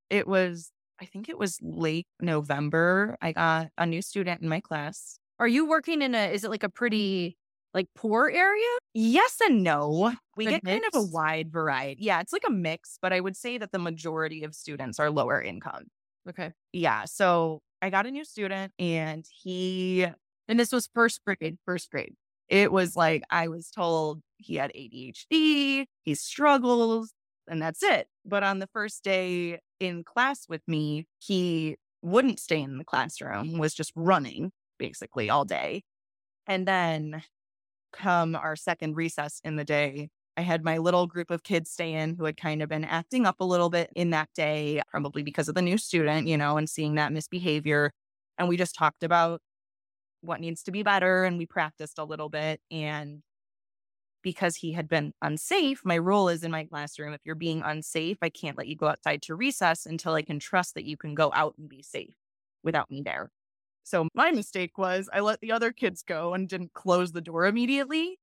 It 0.09 0.27
was, 0.27 0.71
I 1.01 1.05
think 1.05 1.27
it 1.27 1.37
was 1.37 1.59
late 1.61 2.07
November. 2.21 3.17
I 3.21 3.33
got 3.33 3.67
a 3.77 3.85
new 3.85 4.01
student 4.01 4.41
in 4.41 4.47
my 4.47 4.61
class. 4.61 5.19
Are 5.37 5.47
you 5.47 5.67
working 5.67 6.01
in 6.01 6.15
a, 6.15 6.31
is 6.31 6.45
it 6.45 6.49
like 6.49 6.63
a 6.63 6.69
mm. 6.69 6.73
pretty, 6.73 7.37
like 7.73 7.87
poor 7.93 8.31
area? 8.33 8.65
Yes 8.93 9.39
and 9.43 9.61
no. 9.61 10.13
We 10.37 10.47
A 10.47 10.51
get 10.51 10.63
kind 10.63 10.83
of 10.93 10.95
a 10.95 11.05
wide 11.05 11.51
variety. 11.51 12.05
Yeah, 12.05 12.21
it's 12.21 12.31
like 12.31 12.45
a 12.47 12.51
mix, 12.51 12.97
but 13.01 13.11
I 13.11 13.19
would 13.19 13.35
say 13.35 13.57
that 13.57 13.73
the 13.73 13.79
majority 13.79 14.45
of 14.45 14.55
students 14.55 14.97
are 14.97 15.11
lower 15.11 15.41
income. 15.41 15.87
Okay. 16.29 16.53
Yeah. 16.71 17.03
So 17.03 17.59
I 17.81 17.89
got 17.89 18.05
a 18.05 18.11
new 18.11 18.23
student 18.23 18.71
and 18.79 19.25
he, 19.43 20.07
And 20.47 20.59
this 20.59 20.71
was 20.71 20.87
first 20.93 21.19
grade. 21.25 21.57
first 21.65 21.89
grade, 21.91 22.13
it 22.49 22.71
was 22.71 22.95
like 22.95 23.23
I 23.29 23.47
was 23.47 23.69
told 23.69 24.21
he 24.37 24.55
had 24.55 24.71
ADHD, 24.71 25.85
he 26.03 26.15
struggles, 26.15 27.13
and 27.47 27.61
that's 27.61 27.83
it. 27.83 28.07
But 28.25 28.43
on 28.43 28.59
the 28.59 28.67
first 28.67 29.03
day 29.03 29.59
in 29.79 30.03
class 30.03 30.45
with 30.47 30.61
me, 30.67 31.05
he 31.19 31.77
wouldn't 32.01 32.39
stay 32.39 32.61
in 32.61 32.77
the 32.77 32.83
classroom, 32.83 33.57
was 33.57 33.73
just 33.73 33.91
running 33.95 34.51
basically 34.77 35.29
all 35.29 35.45
day. 35.45 35.83
And 36.47 36.67
then 36.67 37.23
come 37.93 38.35
our 38.35 38.55
second 38.55 38.95
recess 38.95 39.41
in 39.43 39.55
the 39.55 39.63
day, 39.63 40.09
I 40.37 40.41
had 40.41 40.63
my 40.63 40.77
little 40.77 41.07
group 41.07 41.31
of 41.31 41.43
kids 41.43 41.71
stay 41.71 41.93
in 41.93 42.15
who 42.15 42.25
had 42.25 42.37
kind 42.37 42.61
of 42.61 42.69
been 42.69 42.83
acting 42.83 43.25
up 43.25 43.37
a 43.39 43.45
little 43.45 43.69
bit 43.69 43.89
in 43.95 44.09
that 44.11 44.29
day, 44.35 44.81
probably 44.89 45.23
because 45.23 45.47
of 45.47 45.55
the 45.55 45.61
new 45.61 45.77
student, 45.77 46.27
you 46.27 46.37
know, 46.37 46.57
and 46.57 46.69
seeing 46.69 46.95
that 46.95 47.13
misbehavior. 47.13 47.91
And 48.37 48.49
we 48.49 48.57
just 48.57 48.75
talked 48.75 49.03
about 49.03 49.41
what 50.25 50.41
needs 50.41 50.63
to 50.63 50.71
be 50.71 50.83
better 50.83 51.23
and 51.23 51.37
we 51.37 51.45
practiced 51.45 51.99
a 51.99 52.03
little 52.03 52.29
bit. 52.29 52.61
And 52.71 53.23
because 54.23 54.55
he 54.55 54.71
had 54.71 54.87
been 54.87 55.13
unsafe, 55.21 55.81
my 55.85 55.95
rule 55.95 56.29
is 56.29 56.43
in 56.43 56.51
my 56.51 56.63
classroom 56.65 57.13
if 57.13 57.21
you're 57.25 57.35
being 57.35 57.61
unsafe, 57.63 58.17
I 58.21 58.29
can't 58.29 58.57
let 58.57 58.67
you 58.67 58.75
go 58.75 58.87
outside 58.87 59.21
to 59.23 59.35
recess 59.35 59.85
until 59.85 60.13
I 60.13 60.23
can 60.23 60.39
trust 60.39 60.73
that 60.75 60.85
you 60.85 60.97
can 60.97 61.13
go 61.13 61.31
out 61.33 61.55
and 61.57 61.69
be 61.69 61.83
safe 61.83 62.15
without 62.63 62.89
me 62.89 63.01
there. 63.03 63.31
So 63.83 64.07
my 64.15 64.31
mistake 64.31 64.77
was 64.77 65.09
I 65.13 65.19
let 65.19 65.41
the 65.41 65.51
other 65.51 65.71
kids 65.71 66.01
go 66.01 66.33
and 66.33 66.49
didn't 66.49 66.73
close 66.73 67.11
the 67.11 67.21
door 67.21 67.45
immediately 67.45 68.17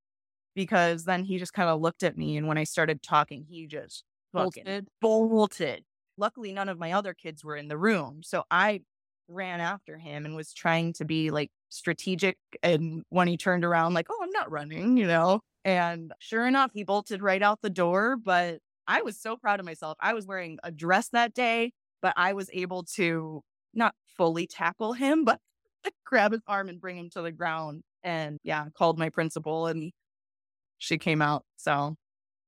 because 0.55 1.05
then 1.05 1.25
he 1.25 1.39
just 1.39 1.55
kind 1.55 1.69
of 1.71 1.81
looked 1.81 2.03
at 2.03 2.19
me. 2.19 2.37
And 2.37 2.49
when 2.49 2.59
I 2.59 2.65
started 2.65 3.03
talking, 3.03 3.45
he 3.45 3.67
just 3.67 4.05
Bolted. 4.35 4.89
bolted. 5.01 5.85
Luckily, 6.17 6.53
none 6.53 6.69
of 6.69 6.79
my 6.79 6.93
other 6.93 7.15
kids 7.15 7.45
were 7.45 7.57
in 7.57 7.69
the 7.69 7.79
room. 7.79 8.23
So 8.23 8.45
I 8.51 8.83
ran 9.29 9.61
after 9.61 9.99
him 9.99 10.25
and 10.27 10.37
was 10.37 10.53
trying 10.53 10.93
to 10.95 11.05
be 11.05 11.31
like 11.31 11.51
strategic. 11.73 12.37
And 12.63 13.03
when 13.09 13.29
he 13.29 13.37
turned 13.37 13.65
around, 13.65 13.95
like, 13.95 14.07
oh, 14.11 14.19
I'm 14.23 14.31
not 14.31 14.51
running, 14.51 14.97
you 14.97 15.07
know? 15.07 15.41
And 15.65 16.13
sure 16.19 16.47
enough, 16.47 16.71
he 16.75 16.85
bolted 16.85 17.23
right 17.23 17.43
out 17.43 17.61
the 17.63 17.71
door. 17.71 18.17
But 18.17 18.59
I 18.87 19.03
was 19.03 19.19
so 19.21 19.37
proud 19.37 19.61
of 19.61 19.67
myself. 19.67 19.97
I 20.01 20.15
was 20.15 20.27
wearing 20.27 20.59
a 20.63 20.71
dress 20.71 21.09
that 21.11 21.35
day, 21.35 21.73
but 22.01 22.15
I 22.17 22.33
was 22.35 22.51
able 22.53 22.85
to 22.97 23.43
not 23.75 23.95
fully 24.17 24.47
tackle 24.47 24.93
him, 24.93 25.25
but 25.25 25.41
grab 26.05 26.33
his 26.33 26.43
arm 26.47 26.69
and 26.69 26.81
bring 26.81 26.99
him 26.99 27.11
to 27.11 27.23
the 27.23 27.33
ground. 27.33 27.83
And 28.03 28.39
yeah, 28.43 28.67
called 28.77 28.99
my 28.99 29.11
principal 29.11 29.67
and 29.67 29.93
she 30.79 30.99
came 30.99 31.23
out. 31.23 31.45
So 31.57 31.97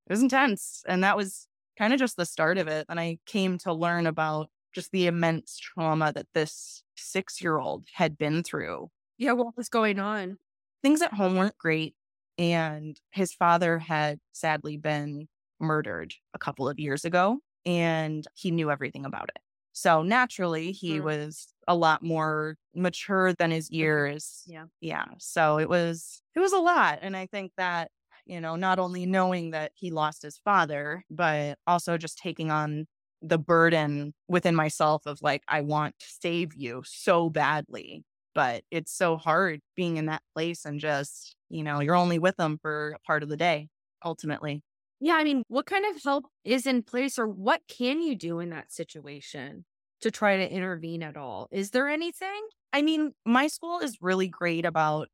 it 0.08 0.12
was 0.12 0.22
intense. 0.22 0.82
And 0.86 1.04
that 1.04 1.16
was 1.16 1.46
kind 1.78 1.92
of 1.92 1.98
just 1.98 2.16
the 2.16 2.26
start 2.26 2.58
of 2.58 2.68
it. 2.68 2.86
And 2.88 2.98
I 3.00 3.18
came 3.26 3.58
to 3.58 3.72
learn 3.72 4.06
about 4.06 4.48
just 4.74 4.90
the 4.90 5.06
immense 5.06 5.56
trauma 5.58 6.12
that 6.12 6.26
this 6.34 6.82
six 6.96 7.40
year 7.40 7.58
old 7.58 7.86
had 7.94 8.18
been 8.18 8.42
through. 8.42 8.90
Yeah. 9.18 9.32
What 9.32 9.56
was 9.56 9.68
going 9.68 9.98
on? 9.98 10.38
Things 10.82 11.02
at 11.02 11.12
home 11.14 11.36
weren't 11.36 11.58
great. 11.58 11.94
And 12.38 12.98
his 13.12 13.32
father 13.32 13.78
had 13.78 14.18
sadly 14.32 14.76
been 14.76 15.28
murdered 15.60 16.14
a 16.34 16.38
couple 16.38 16.68
of 16.68 16.78
years 16.80 17.04
ago, 17.04 17.38
and 17.64 18.26
he 18.34 18.50
knew 18.50 18.70
everything 18.70 19.04
about 19.06 19.28
it. 19.34 19.40
So 19.72 20.02
naturally, 20.02 20.72
he 20.72 20.98
Mm. 20.98 21.04
was 21.04 21.54
a 21.66 21.74
lot 21.76 22.02
more 22.02 22.56
mature 22.74 23.32
than 23.32 23.50
his 23.50 23.70
years. 23.70 24.42
Yeah. 24.46 24.66
Yeah. 24.80 25.06
So 25.18 25.58
it 25.58 25.68
was, 25.68 26.22
it 26.34 26.40
was 26.40 26.52
a 26.52 26.58
lot. 26.58 26.98
And 27.02 27.16
I 27.16 27.26
think 27.26 27.52
that, 27.56 27.90
you 28.26 28.40
know, 28.40 28.56
not 28.56 28.78
only 28.78 29.06
knowing 29.06 29.50
that 29.50 29.72
he 29.74 29.90
lost 29.90 30.22
his 30.22 30.38
father, 30.38 31.04
but 31.10 31.58
also 31.66 31.96
just 31.98 32.18
taking 32.18 32.50
on 32.50 32.86
the 33.22 33.38
burden 33.38 34.14
within 34.28 34.54
myself 34.54 35.06
of 35.06 35.22
like, 35.22 35.42
I 35.48 35.60
want 35.62 35.98
to 36.00 36.06
save 36.08 36.54
you 36.54 36.82
so 36.84 37.30
badly. 37.30 38.04
But 38.34 38.64
it's 38.70 38.92
so 38.92 39.16
hard 39.16 39.60
being 39.76 39.96
in 39.96 40.06
that 40.06 40.22
place 40.34 40.64
and 40.64 40.80
just, 40.80 41.36
you 41.48 41.62
know, 41.62 41.80
you're 41.80 41.94
only 41.94 42.18
with 42.18 42.36
them 42.36 42.58
for 42.60 42.96
a 42.96 42.98
part 43.06 43.22
of 43.22 43.28
the 43.28 43.36
day, 43.36 43.68
ultimately. 44.04 44.62
Yeah. 45.00 45.14
I 45.14 45.24
mean, 45.24 45.44
what 45.48 45.66
kind 45.66 45.84
of 45.84 46.02
help 46.02 46.24
is 46.44 46.66
in 46.66 46.82
place 46.82 47.18
or 47.18 47.28
what 47.28 47.60
can 47.68 48.00
you 48.00 48.16
do 48.16 48.40
in 48.40 48.50
that 48.50 48.72
situation 48.72 49.64
to 50.00 50.10
try 50.10 50.36
to 50.36 50.50
intervene 50.50 51.02
at 51.02 51.16
all? 51.16 51.48
Is 51.52 51.70
there 51.70 51.88
anything? 51.88 52.48
I 52.72 52.82
mean, 52.82 53.12
my 53.24 53.46
school 53.46 53.78
is 53.78 53.98
really 54.00 54.28
great 54.28 54.64
about 54.64 55.08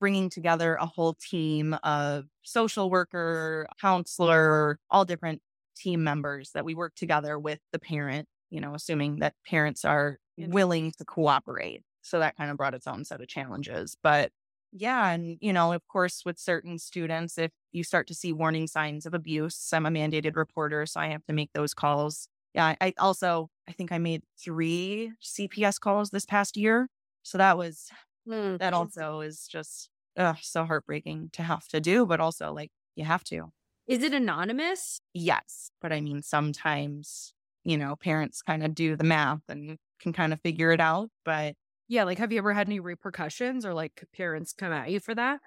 bringing 0.00 0.30
together 0.30 0.74
a 0.74 0.86
whole 0.86 1.14
team 1.14 1.76
of 1.84 2.24
social 2.42 2.90
worker, 2.90 3.66
counselor, 3.80 4.78
all 4.90 5.04
different 5.04 5.40
team 5.76 6.02
members 6.02 6.50
that 6.54 6.64
we 6.64 6.74
work 6.74 6.94
together 6.96 7.38
with 7.38 7.58
the 7.72 7.78
parent, 7.78 8.26
you 8.50 8.60
know, 8.60 8.74
assuming 8.74 9.18
that 9.20 9.34
parents 9.46 9.84
are 9.84 10.18
willing 10.38 10.92
to 10.98 11.04
cooperate. 11.04 11.82
So 12.02 12.18
that 12.18 12.36
kind 12.36 12.50
of 12.50 12.56
brought 12.56 12.74
its 12.74 12.86
own 12.86 13.04
set 13.04 13.20
of 13.20 13.28
challenges. 13.28 13.96
But 14.02 14.32
yeah, 14.72 15.10
and 15.10 15.38
you 15.40 15.52
know, 15.52 15.72
of 15.72 15.86
course, 15.88 16.24
with 16.24 16.38
certain 16.38 16.78
students, 16.78 17.38
if 17.38 17.50
you 17.72 17.84
start 17.84 18.06
to 18.08 18.14
see 18.14 18.32
warning 18.32 18.66
signs 18.66 19.06
of 19.06 19.14
abuse, 19.14 19.70
I'm 19.72 19.86
a 19.86 19.90
mandated 19.90 20.36
reporter, 20.36 20.86
so 20.86 21.00
I 21.00 21.08
have 21.08 21.24
to 21.26 21.32
make 21.34 21.50
those 21.52 21.74
calls. 21.74 22.28
Yeah, 22.54 22.74
I 22.80 22.92
also 22.98 23.50
I 23.68 23.72
think 23.72 23.92
I 23.92 23.98
made 23.98 24.22
three 24.38 25.12
CPS 25.20 25.78
calls 25.78 26.10
this 26.10 26.26
past 26.26 26.56
year. 26.56 26.88
So 27.22 27.38
that 27.38 27.56
was 27.58 27.90
Hmm. 28.26 28.56
that 28.58 28.72
also 28.74 29.20
is 29.20 29.48
just 29.48 29.90
ugh, 30.16 30.38
so 30.42 30.64
heartbreaking 30.64 31.30
to 31.34 31.42
have 31.42 31.68
to 31.68 31.80
do, 31.80 32.06
but 32.06 32.20
also 32.20 32.52
like 32.52 32.70
you 32.96 33.04
have 33.04 33.24
to. 33.24 33.52
Is 33.86 34.02
it 34.02 34.12
anonymous? 34.12 35.00
Yes. 35.14 35.70
But 35.80 35.92
I 35.92 36.00
mean, 36.00 36.22
sometimes, 36.22 37.34
you 37.64 37.76
know, 37.76 37.96
parents 37.96 38.42
kind 38.42 38.64
of 38.64 38.74
do 38.74 38.96
the 38.96 39.04
math 39.04 39.42
and 39.48 39.78
can 40.00 40.12
kind 40.12 40.32
of 40.32 40.40
figure 40.40 40.72
it 40.72 40.80
out. 40.80 41.10
But 41.24 41.54
Yeah. 41.92 42.04
Like, 42.04 42.16
have 42.18 42.32
you 42.32 42.38
ever 42.38 42.54
had 42.54 42.68
any 42.68 42.80
repercussions 42.80 43.66
or 43.66 43.74
like 43.74 44.02
parents 44.16 44.54
come 44.54 44.72
at 44.72 44.90
you 44.90 44.98
for 44.98 45.14
that? 45.14 45.40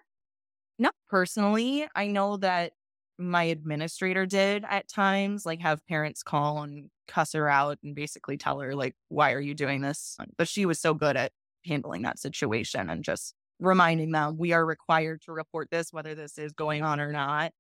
not 0.80 0.94
personally. 1.10 1.88
I 1.96 2.08
know 2.08 2.38
that 2.38 2.74
my 3.18 3.44
administrator 3.44 4.26
did 4.26 4.66
at 4.70 4.88
times, 4.88 5.46
like 5.46 5.62
have 5.62 5.86
parents 5.88 6.24
call 6.24 6.64
and 6.64 6.90
cuss 7.08 7.34
her 7.34 7.50
out 7.50 7.80
and 7.84 7.96
basically 7.96 8.38
tell 8.38 8.60
her, 8.60 8.76
like, 8.76 8.96
why 9.10 9.34
are 9.34 9.42
you 9.42 9.56
doing 9.56 9.82
this? 9.82 10.18
But 10.38 10.48
she 10.48 10.66
was 10.66 10.80
so 10.80 10.94
good 10.94 11.18
at 11.18 11.32
handling 11.66 12.04
that 12.04 12.20
situation 12.20 12.90
and 12.90 13.04
just 13.04 13.34
reminding 13.60 14.12
them 14.12 14.38
we 14.38 14.54
are 14.54 14.66
required 14.66 15.22
to 15.24 15.32
report 15.34 15.70
this, 15.72 15.94
whether 15.94 16.14
this 16.16 16.38
is 16.38 16.54
going 16.54 16.84
on 16.84 17.00
or 17.00 17.12
not, 17.12 17.54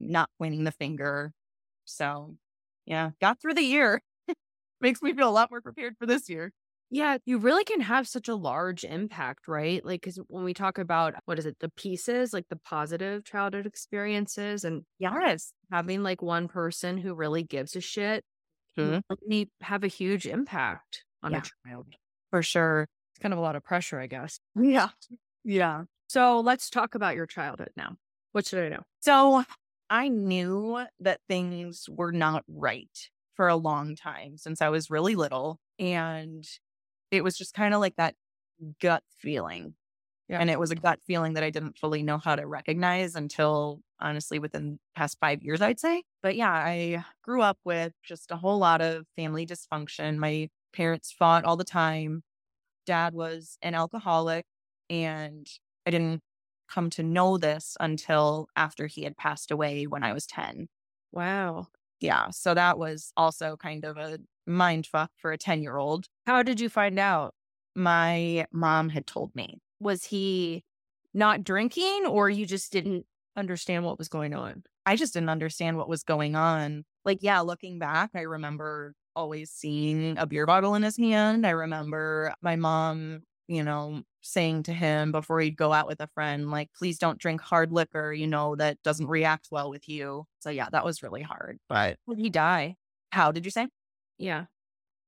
not 0.00 0.30
pointing 0.38 0.64
the 0.64 0.72
finger. 0.72 1.32
So, 1.86 2.36
yeah, 2.86 3.12
got 3.20 3.40
through 3.40 3.54
the 3.54 3.62
year. 3.62 4.02
Makes 4.80 5.02
me 5.02 5.14
feel 5.14 5.28
a 5.28 5.30
lot 5.30 5.50
more 5.50 5.62
prepared 5.62 5.96
for 5.98 6.06
this 6.06 6.28
year. 6.28 6.52
Yeah, 6.90 7.18
you 7.26 7.38
really 7.38 7.64
can 7.64 7.80
have 7.82 8.08
such 8.08 8.28
a 8.28 8.34
large 8.34 8.82
impact, 8.84 9.46
right? 9.46 9.84
Like, 9.84 10.00
because 10.00 10.16
when 10.28 10.42
we 10.44 10.54
talk 10.54 10.78
about 10.78 11.14
what 11.26 11.38
is 11.38 11.44
it, 11.44 11.58
the 11.60 11.68
pieces, 11.70 12.32
like 12.32 12.48
the 12.48 12.56
positive 12.56 13.24
childhood 13.24 13.66
experiences, 13.66 14.64
and 14.64 14.84
Yes. 14.98 15.52
having 15.70 16.02
like 16.02 16.22
one 16.22 16.48
person 16.48 16.98
who 16.98 17.14
really 17.14 17.42
gives 17.42 17.76
a 17.76 17.80
shit, 17.82 18.24
Mhm. 18.80 19.00
can 19.08 19.18
really 19.22 19.50
have 19.62 19.84
a 19.84 19.88
huge 19.88 20.26
impact 20.26 21.04
on 21.22 21.34
Yeah. 21.34 21.36
a 21.36 21.42
child. 21.66 21.96
For 22.30 22.42
sure. 22.42 22.88
It's 23.12 23.20
kind 23.22 23.34
of 23.34 23.38
a 23.38 23.42
lot 23.42 23.56
of 23.56 23.64
pressure, 23.64 24.00
I 24.00 24.06
guess. 24.08 24.40
Yeah. 24.54 24.90
Yeah. 25.44 25.84
So 26.08 26.40
let's 26.40 26.70
talk 26.70 26.94
about 26.94 27.16
your 27.16 27.26
childhood 27.26 27.72
now. 27.76 27.96
What 28.32 28.46
should 28.46 28.64
I 28.64 28.68
know? 28.68 28.84
So 29.00 29.44
I 29.90 30.08
knew 30.08 30.84
that 31.00 31.20
things 31.28 31.88
were 31.88 32.12
not 32.12 32.44
right 32.48 33.10
for 33.34 33.48
a 33.48 33.56
long 33.56 33.94
time 33.96 34.36
since 34.36 34.60
I 34.60 34.68
was 34.68 34.90
really 34.90 35.14
little. 35.14 35.58
And 35.78 36.44
it 37.10 37.24
was 37.24 37.36
just 37.36 37.54
kind 37.54 37.74
of 37.74 37.80
like 37.80 37.96
that 37.96 38.14
gut 38.80 39.02
feeling. 39.18 39.74
Yeah. 40.28 40.40
And 40.40 40.50
it 40.50 40.58
was 40.58 40.70
a 40.70 40.76
gut 40.76 41.00
feeling 41.06 41.34
that 41.34 41.42
I 41.42 41.50
didn't 41.50 41.78
fully 41.78 42.02
know 42.02 42.18
how 42.18 42.36
to 42.36 42.46
recognize 42.46 43.14
until 43.14 43.80
honestly 43.98 44.38
within 44.38 44.72
the 44.72 44.78
past 44.94 45.16
five 45.20 45.42
years, 45.42 45.62
I'd 45.62 45.80
say. 45.80 46.02
But 46.22 46.36
yeah, 46.36 46.52
I 46.52 47.04
grew 47.22 47.40
up 47.40 47.58
with 47.64 47.94
just 48.04 48.30
a 48.30 48.36
whole 48.36 48.58
lot 48.58 48.82
of 48.82 49.06
family 49.16 49.46
dysfunction. 49.46 50.18
My 50.18 50.50
parents 50.74 51.10
fought 51.10 51.44
all 51.44 51.56
the 51.56 51.64
time. 51.64 52.22
Dad 52.84 53.14
was 53.14 53.56
an 53.62 53.74
alcoholic, 53.74 54.44
and 54.90 55.46
I 55.86 55.90
didn't 55.90 56.20
come 56.68 56.90
to 56.90 57.02
know 57.02 57.38
this 57.38 57.76
until 57.80 58.48
after 58.54 58.86
he 58.86 59.04
had 59.04 59.16
passed 59.16 59.50
away 59.50 59.86
when 59.86 60.02
I 60.02 60.12
was 60.12 60.26
10. 60.26 60.68
Wow. 61.12 61.68
Yeah. 62.00 62.30
So 62.30 62.54
that 62.54 62.78
was 62.78 63.12
also 63.16 63.56
kind 63.56 63.84
of 63.84 63.96
a 63.96 64.18
mind 64.48 64.86
fuck 64.86 65.10
for 65.16 65.32
a 65.32 65.38
10 65.38 65.62
year 65.62 65.76
old. 65.76 66.06
How 66.26 66.42
did 66.42 66.60
you 66.60 66.68
find 66.68 66.98
out? 66.98 67.34
My 67.74 68.46
mom 68.52 68.88
had 68.88 69.06
told 69.06 69.34
me. 69.34 69.60
Was 69.80 70.04
he 70.04 70.64
not 71.14 71.44
drinking 71.44 72.06
or 72.06 72.28
you 72.28 72.46
just 72.46 72.72
didn't 72.72 73.06
understand 73.36 73.84
what 73.84 73.98
was 73.98 74.08
going 74.08 74.34
on? 74.34 74.64
I 74.84 74.96
just 74.96 75.14
didn't 75.14 75.28
understand 75.28 75.76
what 75.76 75.88
was 75.88 76.02
going 76.02 76.34
on. 76.34 76.84
Like, 77.04 77.18
yeah, 77.20 77.40
looking 77.40 77.78
back, 77.78 78.10
I 78.14 78.22
remember 78.22 78.94
always 79.14 79.50
seeing 79.50 80.16
a 80.18 80.26
beer 80.26 80.46
bottle 80.46 80.74
in 80.74 80.82
his 80.82 80.96
hand. 80.96 81.46
I 81.46 81.50
remember 81.50 82.34
my 82.42 82.56
mom, 82.56 83.20
you 83.46 83.62
know, 83.62 84.02
saying 84.22 84.64
to 84.64 84.72
him 84.72 85.12
before 85.12 85.40
he'd 85.40 85.56
go 85.56 85.72
out 85.72 85.86
with 85.86 86.00
a 86.00 86.08
friend, 86.08 86.50
like, 86.50 86.70
please 86.76 86.98
don't 86.98 87.18
drink 87.18 87.40
hard 87.40 87.70
liquor, 87.72 88.12
you 88.12 88.26
know, 88.26 88.56
that 88.56 88.82
doesn't 88.82 89.06
react 89.06 89.48
well 89.50 89.70
with 89.70 89.88
you. 89.88 90.24
So, 90.40 90.50
yeah, 90.50 90.68
that 90.72 90.84
was 90.84 91.02
really 91.02 91.22
hard. 91.22 91.58
But 91.68 91.98
Did 92.08 92.18
he 92.18 92.30
die? 92.30 92.76
how 93.10 93.32
did 93.32 93.44
you 93.44 93.50
say? 93.50 93.66
Yeah. 94.18 94.44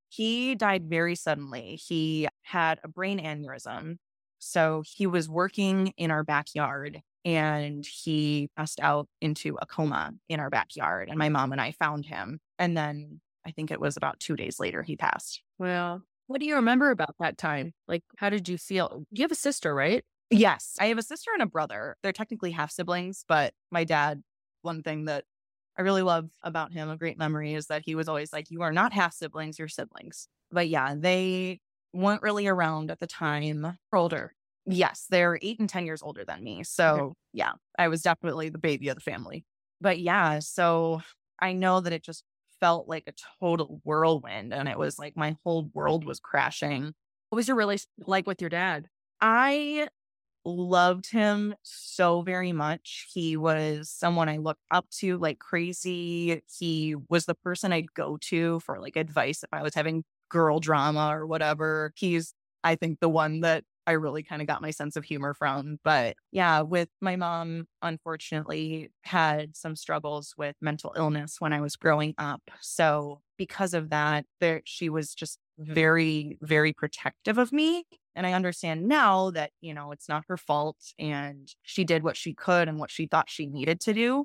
He 0.09 0.55
died 0.55 0.89
very 0.89 1.15
suddenly. 1.15 1.77
He 1.77 2.29
had 2.43 2.81
a 2.83 2.89
brain 2.89 3.21
aneurysm. 3.21 3.97
So 4.39 4.83
he 4.87 5.07
was 5.07 5.29
working 5.29 5.93
in 5.97 6.11
our 6.11 6.25
backyard 6.25 7.01
and 7.25 7.85
he 7.87 8.49
passed 8.57 8.81
out 8.81 9.07
into 9.21 9.57
a 9.61 9.67
coma 9.67 10.13
in 10.29 10.41
our 10.41 10.51
backyard. 10.51 11.09
And 11.09 11.19
my 11.19 11.29
mom 11.29 11.53
and 11.53 11.61
I 11.61 11.73
found 11.73 12.07
him. 12.07 12.41
And 12.59 12.77
then 12.77 13.21
I 13.47 13.51
think 13.51 13.71
it 13.71 13.81
was 13.81 13.97
about 13.97 14.19
two 14.19 14.37
days 14.37 14.59
later 14.59 14.83
he 14.83 14.97
passed. 14.97 15.43
Well, 15.59 16.03
what 16.27 16.41
do 16.41 16.47
you 16.47 16.55
remember 16.57 16.91
about 16.91 17.15
that 17.21 17.39
time? 17.39 17.73
Like, 17.87 18.03
how 18.17 18.31
did 18.31 18.49
you 18.49 18.57
feel? 18.57 19.05
You 19.11 19.23
have 19.23 19.33
a 19.33 19.37
sister, 19.37 19.75
right? 19.75 20.05
Yes, 20.31 20.77
I 20.81 20.87
have 20.87 20.99
a 20.99 21.03
sister 21.03 21.31
and 21.35 21.43
a 21.43 21.47
brother. 21.47 21.97
They're 22.03 22.13
technically 22.13 22.53
half 22.53 22.71
siblings, 22.71 23.25
but 23.27 23.53
my 23.71 23.85
dad, 23.85 24.23
one 24.63 24.83
thing 24.83 25.07
that 25.07 25.25
I 25.81 25.83
really 25.83 26.03
love 26.03 26.29
about 26.43 26.75
him, 26.75 26.91
a 26.91 26.97
great 26.99 27.17
memory, 27.17 27.55
is 27.55 27.69
that 27.69 27.81
he 27.87 27.95
was 27.95 28.07
always 28.07 28.35
like, 28.35 28.51
You 28.51 28.61
are 28.61 28.71
not 28.71 28.93
half 28.93 29.15
siblings, 29.15 29.59
you're 29.59 29.67
siblings. 29.67 30.29
But 30.53 30.69
yeah, 30.69 30.95
they 30.95 31.59
weren't 31.95 32.21
really 32.21 32.47
around 32.47 32.91
at 32.91 33.01
the 33.01 33.07
time. 33.07 33.79
Older. 33.91 34.35
Yes, 34.67 35.07
they're 35.09 35.39
eight 35.41 35.59
and 35.59 35.71
10 35.71 35.87
years 35.87 36.03
older 36.03 36.23
than 36.23 36.45
me. 36.45 36.65
So 36.65 37.15
yeah, 37.33 37.53
I 37.79 37.89
was 37.89 38.03
definitely 38.03 38.51
the 38.51 38.59
baby 38.59 38.91
of 38.91 38.97
the 38.97 39.01
family. 39.01 39.47
But 39.81 39.99
yeah, 39.99 40.41
so 40.41 41.01
I 41.41 41.55
know 41.55 41.81
that 41.81 41.95
it 41.95 42.05
just 42.05 42.25
felt 42.61 42.87
like 42.87 43.05
a 43.07 43.15
total 43.41 43.81
whirlwind 43.83 44.53
and 44.53 44.69
it 44.69 44.79
was 44.79 44.99
like 44.99 45.17
my 45.17 45.39
whole 45.45 45.71
world 45.73 46.05
was 46.05 46.21
crashing. 46.21 46.93
What 47.31 47.37
was 47.37 47.49
your 47.49 47.57
relationship 47.57 47.89
like 48.07 48.27
with 48.27 48.43
your 48.43 48.51
dad? 48.51 48.89
I 49.23 49.89
loved 50.45 51.11
him 51.11 51.55
so 51.63 52.23
very 52.23 52.53
much. 52.53 53.09
He 53.13 53.37
was 53.37 53.91
someone 53.91 54.29
I 54.29 54.39
looked 54.39 54.65
up 54.71 54.87
to 54.99 55.19
like 55.19 55.39
crazy. 55.39 56.43
He 56.59 56.97
was 57.09 57.27
the 57.27 57.35
person 57.35 57.73
I'd 57.73 57.93
go 57.95 58.19
to 58.23 58.61
for 58.61 58.81
like 58.81 58.97
advice 58.97 59.43
if 59.43 59.51
I 59.53 59.63
was 59.63 59.75
having 59.75 60.05
girl 60.31 60.61
drama 60.61 61.09
or 61.15 61.27
whatever. 61.27 61.93
He's, 61.97 62.35
I 62.65 62.77
think, 62.77 63.01
the 63.01 63.09
one 63.09 63.41
that 63.41 63.65
I 63.87 63.93
really 63.93 64.23
kind 64.23 64.41
of 64.41 64.47
got 64.47 64.63
my 64.63 64.71
sense 64.71 64.95
of 64.97 65.05
humor 65.05 65.35
from. 65.35 65.79
But 65.83 66.17
yeah, 66.31 66.61
with 66.61 66.89
my 67.01 67.17
mom, 67.17 67.67
unfortunately, 67.83 68.91
had 69.03 69.57
some 69.57 69.75
struggles 69.75 70.35
with 70.39 70.55
mental 70.61 70.95
illness 70.97 71.37
when 71.41 71.53
I 71.53 71.61
was 71.61 71.77
growing 71.77 72.15
up. 72.17 72.43
So 72.61 73.21
because 73.37 73.75
of 73.75 73.91
that, 73.91 74.27
there 74.41 74.63
she 74.65 74.89
was 74.89 75.15
just 75.15 75.39
Mm-hmm. 75.61 75.75
very, 75.75 76.39
very 76.41 76.73
protective 76.73 77.37
of 77.37 77.53
me. 77.53 77.85
And 78.15 78.27
I 78.27 78.33
understand 78.33 78.89
now 78.89 79.31
that, 79.33 79.51
you 79.61 79.75
know, 79.75 79.93
it's 79.93 80.09
not 80.09 80.25
her 80.29 80.39
fault 80.39 80.79
and 80.99 81.53
she 81.63 81.85
did 81.85 82.03
what 82.03 82.17
she 82.17 82.33
could 82.33 82.67
and 82.67 82.79
what 82.79 82.91
she 82.91 83.07
thought 83.07 83.29
she 83.29 83.47
needed 83.47 83.81
to 83.83 83.93
do. 83.93 84.25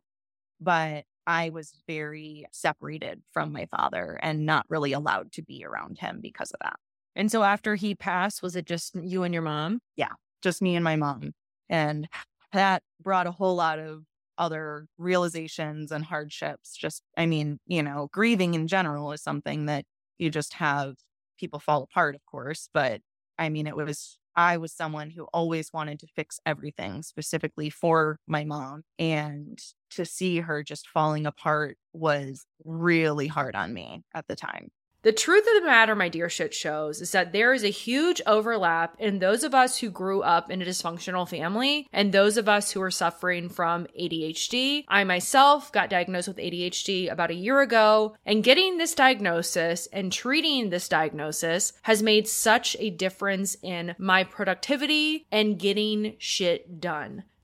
But 0.61 1.03
I 1.27 1.49
was 1.49 1.73
very 1.87 2.45
separated 2.51 3.21
from 3.33 3.51
my 3.51 3.65
father 3.65 4.17
and 4.21 4.45
not 4.45 4.65
really 4.69 4.93
allowed 4.93 5.33
to 5.33 5.41
be 5.41 5.65
around 5.65 5.97
him 5.99 6.19
because 6.21 6.51
of 6.51 6.59
that. 6.63 6.77
And 7.17 7.29
so 7.29 7.43
after 7.43 7.75
he 7.75 7.95
passed, 7.95 8.41
was 8.41 8.55
it 8.55 8.65
just 8.65 8.95
you 8.95 9.23
and 9.23 9.33
your 9.33 9.43
mom? 9.43 9.79
Yeah, 9.97 10.13
just 10.41 10.61
me 10.61 10.75
and 10.75 10.83
my 10.83 10.95
mom. 10.95 11.33
And 11.69 12.07
that 12.53 12.81
brought 13.01 13.27
a 13.27 13.31
whole 13.31 13.55
lot 13.55 13.79
of 13.79 14.03
other 14.37 14.87
realizations 14.97 15.91
and 15.91 16.05
hardships. 16.05 16.77
Just, 16.77 17.03
I 17.17 17.25
mean, 17.25 17.59
you 17.67 17.83
know, 17.83 18.07
grieving 18.13 18.53
in 18.53 18.67
general 18.67 19.11
is 19.11 19.21
something 19.21 19.65
that 19.65 19.83
you 20.17 20.29
just 20.29 20.53
have 20.53 20.95
people 21.37 21.59
fall 21.59 21.83
apart, 21.83 22.15
of 22.15 22.25
course. 22.25 22.69
But 22.73 23.01
I 23.37 23.49
mean, 23.49 23.67
it 23.67 23.75
was, 23.75 24.17
I 24.35 24.57
was 24.57 24.73
someone 24.73 25.09
who 25.09 25.25
always 25.33 25.71
wanted 25.73 25.99
to 25.99 26.07
fix 26.07 26.39
everything 26.45 27.03
specifically 27.03 27.69
for 27.69 28.19
my 28.27 28.43
mom. 28.45 28.83
And 28.99 29.59
to 29.91 30.05
see 30.05 30.39
her 30.39 30.63
just 30.63 30.89
falling 30.89 31.25
apart 31.25 31.77
was 31.93 32.45
really 32.63 33.27
hard 33.27 33.55
on 33.55 33.73
me 33.73 34.03
at 34.13 34.27
the 34.27 34.35
time. 34.35 34.69
The 35.05 35.11
truth 35.11 35.45
of 35.45 35.61
the 35.61 35.67
matter, 35.67 35.95
my 35.95 36.09
dear 36.09 36.29
shit 36.29 36.51
shows, 36.51 36.99
is 36.99 37.11
that 37.11 37.31
there 37.31 37.53
is 37.53 37.63
a 37.63 37.67
huge 37.67 38.23
overlap 38.25 38.95
in 38.97 39.19
those 39.19 39.43
of 39.43 39.53
us 39.53 39.77
who 39.77 39.91
grew 39.91 40.23
up 40.23 40.49
in 40.49 40.63
a 40.63 40.65
dysfunctional 40.65 41.29
family 41.29 41.87
and 41.93 42.11
those 42.11 42.37
of 42.37 42.49
us 42.49 42.71
who 42.71 42.81
are 42.81 42.89
suffering 42.89 43.47
from 43.47 43.85
ADHD. 44.01 44.83
I 44.87 45.03
myself 45.03 45.71
got 45.71 45.91
diagnosed 45.91 46.27
with 46.27 46.37
ADHD 46.37 47.11
about 47.11 47.29
a 47.29 47.35
year 47.35 47.61
ago, 47.61 48.15
and 48.25 48.43
getting 48.43 48.79
this 48.79 48.95
diagnosis 48.95 49.87
and 49.93 50.11
treating 50.11 50.71
this 50.71 50.89
diagnosis 50.89 51.73
has 51.83 52.01
made 52.01 52.27
such 52.27 52.75
a 52.79 52.89
difference 52.89 53.55
in 53.61 53.93
my 53.99 54.23
productivity 54.23 55.27
and 55.31 55.59
getting 55.59 56.15
shit 56.17 56.81
done. 56.81 57.25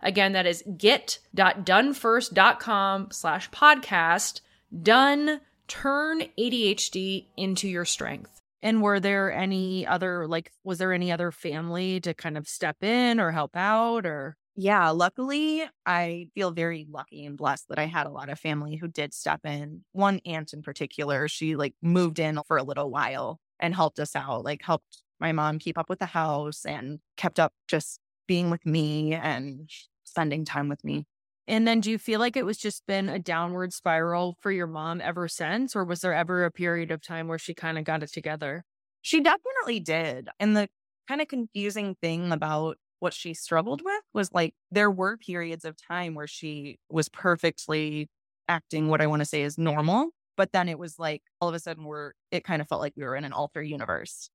Again, 0.00 0.32
that 0.32 0.46
is 0.46 0.64
get.donefirst.com 0.76 3.08
slash 3.10 3.50
podcast. 3.50 4.40
Done. 4.82 5.40
Turn 5.68 6.22
ADHD 6.38 7.26
into 7.36 7.68
your 7.68 7.84
strength. 7.84 8.40
And 8.62 8.80
were 8.82 9.00
there 9.00 9.32
any 9.32 9.86
other, 9.86 10.26
like, 10.26 10.50
was 10.64 10.78
there 10.78 10.92
any 10.92 11.12
other 11.12 11.30
family 11.30 12.00
to 12.00 12.14
kind 12.14 12.38
of 12.38 12.48
step 12.48 12.82
in 12.82 13.20
or 13.20 13.32
help 13.32 13.56
out 13.56 14.06
or? 14.06 14.36
Yeah, 14.58 14.88
luckily, 14.90 15.64
I 15.84 16.28
feel 16.34 16.50
very 16.50 16.86
lucky 16.90 17.26
and 17.26 17.36
blessed 17.36 17.68
that 17.68 17.78
I 17.78 17.84
had 17.84 18.06
a 18.06 18.10
lot 18.10 18.30
of 18.30 18.38
family 18.38 18.76
who 18.76 18.88
did 18.88 19.12
step 19.12 19.40
in. 19.44 19.84
One 19.92 20.20
aunt 20.24 20.54
in 20.54 20.62
particular, 20.62 21.28
she 21.28 21.56
like 21.56 21.74
moved 21.82 22.18
in 22.18 22.40
for 22.48 22.56
a 22.56 22.62
little 22.62 22.90
while 22.90 23.38
and 23.60 23.74
helped 23.74 23.98
us 23.98 24.16
out, 24.16 24.44
like 24.44 24.62
helped 24.62 25.02
my 25.20 25.32
mom 25.32 25.58
keep 25.58 25.76
up 25.76 25.90
with 25.90 25.98
the 25.98 26.06
house 26.06 26.64
and 26.64 27.00
kept 27.16 27.38
up 27.38 27.52
just 27.68 28.00
being 28.26 28.50
with 28.50 28.64
me 28.66 29.14
and 29.14 29.68
spending 30.04 30.44
time 30.44 30.68
with 30.68 30.84
me. 30.84 31.04
And 31.48 31.66
then 31.66 31.80
do 31.80 31.90
you 31.90 31.98
feel 31.98 32.18
like 32.18 32.36
it 32.36 32.44
was 32.44 32.58
just 32.58 32.86
been 32.86 33.08
a 33.08 33.18
downward 33.18 33.72
spiral 33.72 34.36
for 34.40 34.50
your 34.50 34.66
mom 34.66 35.00
ever 35.00 35.28
since? 35.28 35.76
Or 35.76 35.84
was 35.84 36.00
there 36.00 36.14
ever 36.14 36.44
a 36.44 36.50
period 36.50 36.90
of 36.90 37.02
time 37.02 37.28
where 37.28 37.38
she 37.38 37.54
kind 37.54 37.78
of 37.78 37.84
got 37.84 38.02
it 38.02 38.12
together? 38.12 38.64
She 39.02 39.20
definitely 39.20 39.78
did. 39.78 40.28
And 40.40 40.56
the 40.56 40.68
kind 41.06 41.20
of 41.20 41.28
confusing 41.28 41.94
thing 42.02 42.32
about 42.32 42.78
what 42.98 43.14
she 43.14 43.34
struggled 43.34 43.82
with 43.84 44.02
was 44.12 44.32
like 44.32 44.54
there 44.70 44.90
were 44.90 45.16
periods 45.16 45.64
of 45.64 45.76
time 45.76 46.14
where 46.14 46.26
she 46.26 46.78
was 46.90 47.08
perfectly 47.08 48.08
acting 48.48 48.88
what 48.88 49.00
I 49.00 49.06
want 49.06 49.20
to 49.20 49.26
say 49.26 49.42
is 49.42 49.58
normal. 49.58 50.10
But 50.36 50.52
then 50.52 50.68
it 50.68 50.78
was 50.78 50.98
like 50.98 51.22
all 51.40 51.48
of 51.48 51.54
a 51.54 51.60
sudden 51.60 51.84
we're 51.84 52.12
it 52.30 52.44
kind 52.44 52.60
of 52.60 52.68
felt 52.68 52.80
like 52.80 52.94
we 52.96 53.04
were 53.04 53.16
in 53.16 53.24
an 53.24 53.32
alter 53.32 53.62
universe. 53.62 54.28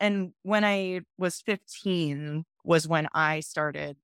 And 0.00 0.32
when 0.42 0.64
I 0.64 1.00
was 1.18 1.40
15 1.40 2.44
was 2.66 2.86
when 2.88 3.08
I 3.14 3.40
started 3.40 3.96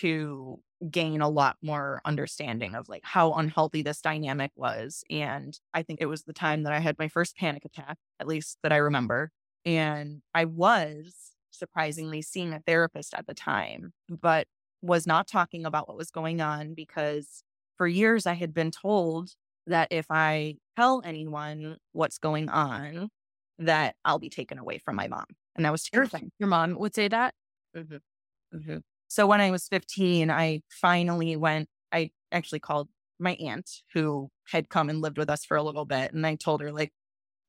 to 0.00 0.60
gain 0.90 1.20
a 1.20 1.28
lot 1.28 1.56
more 1.62 2.00
understanding 2.04 2.74
of 2.74 2.88
like 2.88 3.02
how 3.04 3.32
unhealthy 3.32 3.82
this 3.82 4.00
dynamic 4.00 4.50
was. 4.54 5.02
And 5.10 5.58
I 5.74 5.82
think 5.82 6.00
it 6.00 6.06
was 6.06 6.24
the 6.24 6.32
time 6.32 6.62
that 6.64 6.72
I 6.72 6.80
had 6.80 6.98
my 6.98 7.08
first 7.08 7.36
panic 7.36 7.64
attack, 7.64 7.98
at 8.20 8.28
least 8.28 8.58
that 8.62 8.72
I 8.72 8.76
remember. 8.76 9.30
And 9.64 10.22
I 10.34 10.44
was 10.44 11.32
surprisingly 11.50 12.22
seeing 12.22 12.52
a 12.52 12.60
therapist 12.60 13.14
at 13.14 13.26
the 13.26 13.34
time, 13.34 13.92
but 14.08 14.46
was 14.82 15.06
not 15.06 15.26
talking 15.26 15.64
about 15.64 15.88
what 15.88 15.96
was 15.96 16.10
going 16.10 16.40
on 16.40 16.74
because 16.74 17.42
for 17.76 17.86
years 17.86 18.26
I 18.26 18.34
had 18.34 18.52
been 18.52 18.70
told 18.70 19.30
that 19.66 19.88
if 19.90 20.06
I 20.10 20.56
tell 20.76 21.02
anyone 21.04 21.76
what's 21.92 22.18
going 22.18 22.48
on, 22.48 23.08
that 23.58 23.94
I'll 24.04 24.18
be 24.18 24.30
taken 24.30 24.58
away 24.58 24.78
from 24.78 24.96
my 24.96 25.06
mom. 25.06 25.26
And 25.54 25.64
that 25.64 25.72
was 25.72 25.84
terrifying. 25.84 26.32
Your 26.38 26.48
mom 26.48 26.76
would 26.78 26.94
say 26.94 27.08
that? 27.08 27.34
Mm-hmm. 27.76 28.56
Mm-hmm. 28.56 28.78
So 29.08 29.26
when 29.26 29.40
I 29.40 29.50
was 29.50 29.68
15, 29.68 30.30
I 30.30 30.60
finally 30.70 31.36
went, 31.36 31.68
I 31.92 32.10
actually 32.30 32.60
called 32.60 32.88
my 33.18 33.34
aunt 33.34 33.68
who 33.92 34.30
had 34.50 34.68
come 34.68 34.88
and 34.88 35.00
lived 35.00 35.18
with 35.18 35.30
us 35.30 35.44
for 35.44 35.56
a 35.56 35.62
little 35.62 35.84
bit. 35.84 36.12
And 36.12 36.26
I 36.26 36.34
told 36.34 36.60
her, 36.60 36.72
like, 36.72 36.92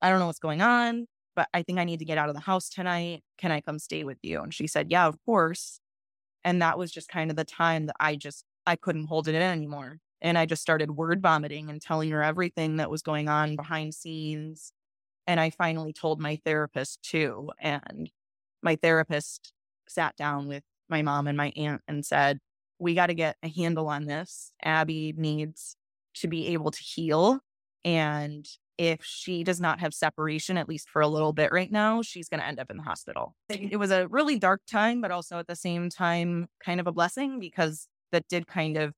I 0.02 0.10
don't 0.10 0.20
know 0.20 0.28
what's 0.28 0.40
going 0.40 0.62
on, 0.62 1.08
but 1.36 1.48
I 1.54 1.64
think 1.64 1.80
I 1.80 1.84
need 1.84 2.00
to 2.00 2.06
get 2.06 2.18
out 2.18 2.30
of 2.30 2.36
the 2.36 2.42
house 2.42 2.70
tonight. 2.70 3.24
Can 3.38 3.52
I 3.52 3.62
come 3.62 3.80
stay 3.80 4.04
with 4.04 4.18
you? 4.22 4.42
And 4.42 4.54
she 4.54 4.68
said, 4.68 4.92
Yeah, 4.92 5.08
of 5.08 5.18
course. 5.26 5.80
And 6.44 6.62
that 6.62 6.78
was 6.78 6.92
just 6.92 7.08
kind 7.08 7.32
of 7.32 7.38
the 7.38 7.46
time 7.46 7.86
that 7.88 7.96
I 8.00 8.16
just, 8.16 8.44
I 8.68 8.76
couldn't 8.76 9.08
hold 9.08 9.28
it 9.28 9.36
in 9.36 9.42
anymore. 9.42 10.00
And 10.22 10.38
I 10.38 10.46
just 10.46 10.62
started 10.62 10.92
word 10.92 11.22
vomiting 11.22 11.70
and 11.70 11.82
telling 11.82 12.10
her 12.12 12.22
everything 12.22 12.78
that 12.78 12.90
was 12.90 13.02
going 13.02 13.30
on 13.30 13.56
behind 13.56 13.94
scenes. 13.94 14.74
And 15.28 15.40
I 15.40 15.50
finally 15.50 15.94
told 15.94 16.20
my 16.20 16.40
therapist 16.46 17.02
too. 17.02 17.52
And 17.60 18.10
my 18.62 18.76
therapist 18.76 19.54
sat 19.94 20.16
down 20.16 20.48
with 20.48 20.64
my 20.90 21.02
mom 21.02 21.28
and 21.28 21.38
my 21.38 21.52
aunt 21.56 21.82
and 21.88 22.06
said, 22.06 22.40
We 22.80 22.96
got 22.96 23.08
to 23.08 23.14
get 23.14 23.38
a 23.44 23.50
handle 23.50 23.88
on 23.88 24.06
this. 24.06 24.52
Abbey 24.64 25.14
needs 25.16 25.76
to 26.16 26.28
be 26.28 26.48
able 26.50 26.72
to 26.72 26.82
heal. 26.82 27.40
And 27.86 28.48
if 28.78 29.04
she 29.04 29.44
does 29.44 29.62
not 29.62 29.80
have 29.80 29.94
separation, 29.94 30.58
at 30.58 30.68
least 30.68 30.90
for 30.90 31.02
a 31.02 31.08
little 31.08 31.34
bit 31.34 31.52
right 31.52 31.72
now, 31.72 32.02
she's 32.02 32.30
going 32.30 32.40
to 32.40 32.46
end 32.46 32.60
up 32.60 32.72
in 32.72 32.78
the 32.78 32.84
hospital. 32.84 33.36
It 33.50 33.78
was 33.78 33.92
a 33.92 34.08
really 34.08 34.40
dark 34.40 34.62
time, 34.70 35.02
but 35.02 35.12
also 35.12 35.38
at 35.38 35.48
the 35.48 35.56
same 35.56 35.90
time, 35.90 36.48
kind 36.64 36.80
of 36.80 36.88
a 36.88 36.92
blessing 36.92 37.40
because 37.40 37.88
that 38.12 38.28
did 38.28 38.48
kind 38.48 38.78
of 38.78 38.94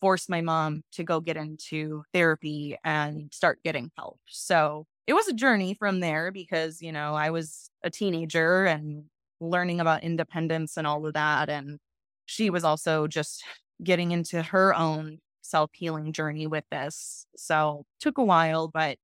force 0.00 0.28
my 0.28 0.40
mom 0.40 0.82
to 0.92 1.04
go 1.04 1.20
get 1.20 1.36
into 1.36 2.04
therapy 2.12 2.76
and 2.84 3.32
start 3.32 3.58
getting 3.62 3.90
help. 3.96 4.18
So 4.26 4.86
it 5.06 5.12
was 5.12 5.28
a 5.28 5.32
journey 5.32 5.74
from 5.74 6.00
there 6.00 6.32
because, 6.32 6.80
you 6.80 6.92
know, 6.92 7.14
I 7.14 7.30
was 7.30 7.70
a 7.82 7.90
teenager 7.90 8.64
and 8.64 9.04
learning 9.40 9.80
about 9.80 10.04
independence 10.04 10.76
and 10.76 10.86
all 10.86 11.06
of 11.06 11.14
that. 11.14 11.48
And 11.48 11.78
she 12.26 12.50
was 12.50 12.64
also 12.64 13.06
just 13.06 13.44
getting 13.82 14.12
into 14.12 14.42
her 14.42 14.74
own 14.74 15.18
self 15.42 15.70
healing 15.74 16.12
journey 16.12 16.46
with 16.46 16.64
this. 16.70 17.26
So 17.36 17.84
took 18.00 18.18
a 18.18 18.24
while, 18.24 18.68
but 18.68 18.98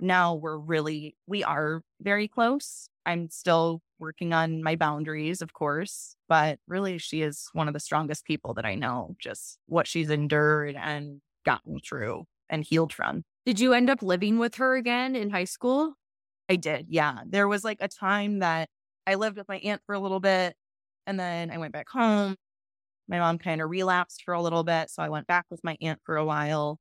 now 0.00 0.34
we're 0.34 0.58
really, 0.58 1.16
we 1.26 1.42
are 1.44 1.82
very 2.00 2.28
close. 2.28 2.88
I'm 3.06 3.30
still 3.30 3.80
working 3.98 4.32
on 4.32 4.62
my 4.62 4.76
boundaries, 4.76 5.42
of 5.42 5.52
course, 5.52 6.14
but 6.28 6.58
really 6.68 6.98
she 6.98 7.22
is 7.22 7.48
one 7.52 7.66
of 7.66 7.74
the 7.74 7.80
strongest 7.80 8.24
people 8.24 8.54
that 8.54 8.66
I 8.66 8.74
know, 8.74 9.16
just 9.18 9.58
what 9.66 9.86
she's 9.86 10.10
endured 10.10 10.76
and 10.76 11.20
gotten 11.44 11.78
through 11.80 12.24
and 12.48 12.64
healed 12.64 12.92
from. 12.92 13.24
Did 13.46 13.58
you 13.60 13.72
end 13.72 13.90
up 13.90 14.02
living 14.02 14.38
with 14.38 14.56
her 14.56 14.76
again 14.76 15.16
in 15.16 15.30
high 15.30 15.44
school? 15.44 15.94
I 16.48 16.56
did. 16.56 16.86
Yeah. 16.88 17.20
There 17.26 17.48
was 17.48 17.64
like 17.64 17.78
a 17.80 17.88
time 17.88 18.40
that 18.40 18.68
I 19.08 19.14
lived 19.14 19.38
with 19.38 19.48
my 19.48 19.56
aunt 19.58 19.80
for 19.86 19.94
a 19.94 19.98
little 19.98 20.20
bit 20.20 20.54
and 21.06 21.18
then 21.18 21.50
I 21.50 21.56
went 21.56 21.72
back 21.72 21.88
home. 21.88 22.36
My 23.08 23.18
mom 23.18 23.38
kind 23.38 23.62
of 23.62 23.70
relapsed 23.70 24.22
for 24.22 24.34
a 24.34 24.42
little 24.42 24.64
bit. 24.64 24.90
So 24.90 25.02
I 25.02 25.08
went 25.08 25.26
back 25.26 25.46
with 25.50 25.64
my 25.64 25.78
aunt 25.80 25.98
for 26.04 26.18
a 26.18 26.26
while. 26.26 26.78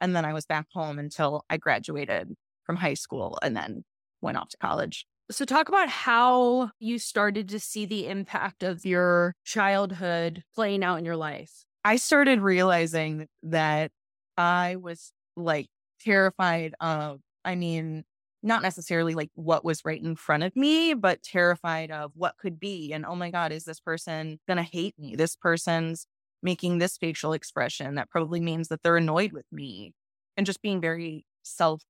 And 0.00 0.14
then 0.14 0.24
I 0.24 0.32
was 0.32 0.46
back 0.46 0.66
home 0.72 1.00
until 1.00 1.44
I 1.50 1.56
graduated 1.56 2.32
from 2.64 2.76
high 2.76 2.94
school 2.94 3.36
and 3.42 3.56
then 3.56 3.82
went 4.20 4.36
off 4.36 4.50
to 4.50 4.56
college. 4.58 5.06
So, 5.28 5.44
talk 5.44 5.68
about 5.68 5.88
how 5.88 6.70
you 6.78 7.00
started 7.00 7.48
to 7.48 7.58
see 7.58 7.84
the 7.84 8.06
impact 8.06 8.62
of 8.62 8.84
your 8.84 9.34
childhood 9.44 10.44
playing 10.54 10.84
out 10.84 11.00
in 11.00 11.04
your 11.04 11.16
life. 11.16 11.64
I 11.84 11.96
started 11.96 12.40
realizing 12.40 13.26
that 13.42 13.90
I 14.36 14.76
was 14.76 15.10
like 15.36 15.66
terrified 16.00 16.74
of, 16.80 17.18
I 17.44 17.56
mean, 17.56 18.04
not 18.46 18.62
necessarily 18.62 19.14
like 19.14 19.30
what 19.34 19.64
was 19.64 19.84
right 19.84 20.02
in 20.02 20.14
front 20.14 20.44
of 20.44 20.54
me, 20.54 20.94
but 20.94 21.22
terrified 21.22 21.90
of 21.90 22.12
what 22.14 22.38
could 22.38 22.60
be. 22.60 22.92
And 22.92 23.04
oh 23.04 23.16
my 23.16 23.30
God, 23.30 23.50
is 23.52 23.64
this 23.64 23.80
person 23.80 24.38
going 24.46 24.56
to 24.56 24.62
hate 24.62 24.94
me? 24.98 25.16
This 25.16 25.34
person's 25.36 26.06
making 26.42 26.78
this 26.78 26.96
facial 26.96 27.32
expression 27.32 27.96
that 27.96 28.08
probably 28.08 28.40
means 28.40 28.68
that 28.68 28.82
they're 28.82 28.96
annoyed 28.96 29.32
with 29.32 29.46
me 29.50 29.92
and 30.36 30.46
just 30.46 30.62
being 30.62 30.80
very 30.80 31.26
self 31.42 31.82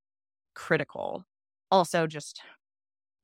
critical. 0.55 1.25
Also, 1.71 2.07
just 2.07 2.41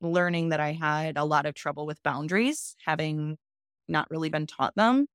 learning 0.00 0.50
that 0.50 0.60
I 0.60 0.72
had 0.72 1.16
a 1.16 1.24
lot 1.24 1.46
of 1.46 1.54
trouble 1.54 1.86
with 1.86 2.02
boundaries, 2.02 2.76
having 2.84 3.38
not 3.88 4.10
really 4.10 4.28
been 4.28 4.46
taught 4.46 4.74
them 4.74 5.06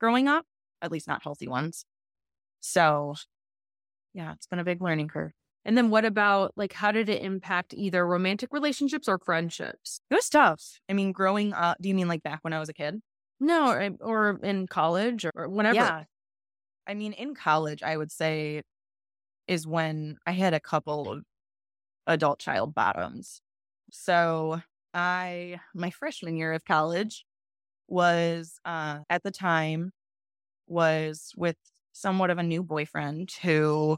growing 0.00 0.28
up, 0.28 0.44
at 0.80 0.92
least 0.92 1.08
not 1.08 1.22
healthy 1.22 1.48
ones. 1.48 1.84
So, 2.60 3.14
yeah, 4.12 4.32
it's 4.32 4.46
been 4.46 4.58
a 4.58 4.64
big 4.64 4.80
learning 4.80 5.08
curve. 5.08 5.32
And 5.64 5.78
then 5.78 5.90
what 5.90 6.04
about 6.04 6.52
like 6.56 6.72
how 6.72 6.92
did 6.92 7.08
it 7.08 7.22
impact 7.22 7.74
either 7.74 8.06
romantic 8.06 8.52
relationships 8.52 9.08
or 9.08 9.18
friendships? 9.18 10.00
It 10.10 10.14
was 10.14 10.28
tough. 10.28 10.80
I 10.88 10.92
mean, 10.92 11.12
growing 11.12 11.52
up, 11.52 11.78
do 11.80 11.88
you 11.88 11.94
mean 11.94 12.08
like 12.08 12.22
back 12.22 12.40
when 12.42 12.52
I 12.52 12.60
was 12.60 12.68
a 12.68 12.74
kid? 12.74 13.00
No, 13.40 13.70
or, 13.70 13.90
or 14.00 14.40
in 14.42 14.66
college 14.66 15.26
or 15.34 15.48
whenever. 15.48 15.76
Yeah. 15.76 16.04
I 16.86 16.94
mean, 16.94 17.12
in 17.12 17.34
college, 17.34 17.82
I 17.82 17.96
would 17.96 18.12
say 18.12 18.62
is 19.48 19.66
when 19.66 20.18
I 20.26 20.32
had 20.32 20.54
a 20.54 20.60
couple 20.60 21.10
of 21.10 21.22
adult 22.06 22.38
child 22.38 22.74
bottoms. 22.74 23.40
So 23.90 24.60
I, 24.92 25.60
my 25.74 25.90
freshman 25.90 26.36
year 26.36 26.52
of 26.52 26.64
college 26.64 27.24
was 27.88 28.58
uh, 28.64 29.00
at 29.10 29.22
the 29.22 29.30
time 29.30 29.92
was 30.66 31.32
with 31.36 31.56
somewhat 31.92 32.30
of 32.30 32.38
a 32.38 32.42
new 32.42 32.62
boyfriend 32.62 33.30
who 33.42 33.96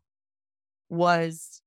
was 0.88 1.60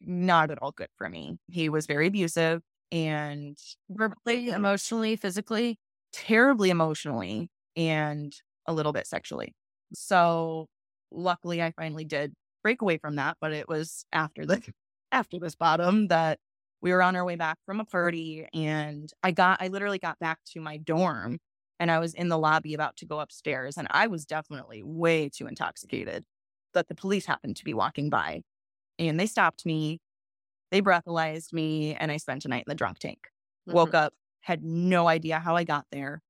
not 0.00 0.50
at 0.50 0.58
all 0.62 0.72
good 0.72 0.88
for 0.96 1.08
me. 1.08 1.38
He 1.48 1.68
was 1.68 1.86
very 1.86 2.06
abusive 2.06 2.62
and 2.92 3.58
verbally, 3.90 4.50
emotionally, 4.50 5.16
physically, 5.16 5.78
terribly 6.12 6.70
emotionally, 6.70 7.48
and 7.76 8.34
a 8.66 8.72
little 8.72 8.92
bit 8.92 9.06
sexually. 9.06 9.54
So 9.94 10.66
luckily 11.10 11.62
I 11.62 11.72
finally 11.72 12.04
did 12.04 12.34
break 12.62 12.82
away 12.82 12.98
from 12.98 13.16
that, 13.16 13.36
but 13.40 13.52
it 13.52 13.68
was 13.68 14.04
after 14.12 14.44
the 14.46 14.62
after 15.12 15.38
this 15.38 15.54
bottom 15.54 16.08
that 16.08 16.38
we 16.82 16.92
were 16.92 17.02
on 17.02 17.16
our 17.16 17.24
way 17.24 17.36
back 17.36 17.58
from 17.64 17.80
a 17.80 17.84
party 17.84 18.46
and 18.52 19.10
I 19.22 19.30
got 19.30 19.62
I 19.62 19.68
literally 19.68 19.98
got 19.98 20.18
back 20.18 20.38
to 20.52 20.60
my 20.60 20.76
dorm 20.78 21.38
and 21.78 21.90
I 21.90 21.98
was 21.98 22.14
in 22.14 22.28
the 22.28 22.38
lobby 22.38 22.74
about 22.74 22.96
to 22.98 23.06
go 23.06 23.20
upstairs 23.20 23.76
and 23.76 23.88
I 23.90 24.08
was 24.08 24.26
definitely 24.26 24.82
way 24.82 25.28
too 25.28 25.46
intoxicated 25.46 26.24
that 26.74 26.88
the 26.88 26.94
police 26.94 27.26
happened 27.26 27.56
to 27.56 27.64
be 27.64 27.74
walking 27.74 28.10
by 28.10 28.42
and 28.98 29.18
they 29.18 29.26
stopped 29.26 29.66
me. 29.66 30.00
They 30.70 30.82
breathalyzed 30.82 31.52
me 31.52 31.94
and 31.94 32.10
I 32.10 32.16
spent 32.16 32.44
a 32.44 32.48
night 32.48 32.64
in 32.66 32.70
the 32.70 32.74
drunk 32.74 32.98
tank. 32.98 33.28
Mm-hmm. 33.68 33.76
Woke 33.76 33.94
up, 33.94 34.14
had 34.40 34.62
no 34.62 35.08
idea 35.08 35.38
how 35.38 35.56
I 35.56 35.64
got 35.64 35.86
there. 35.92 36.22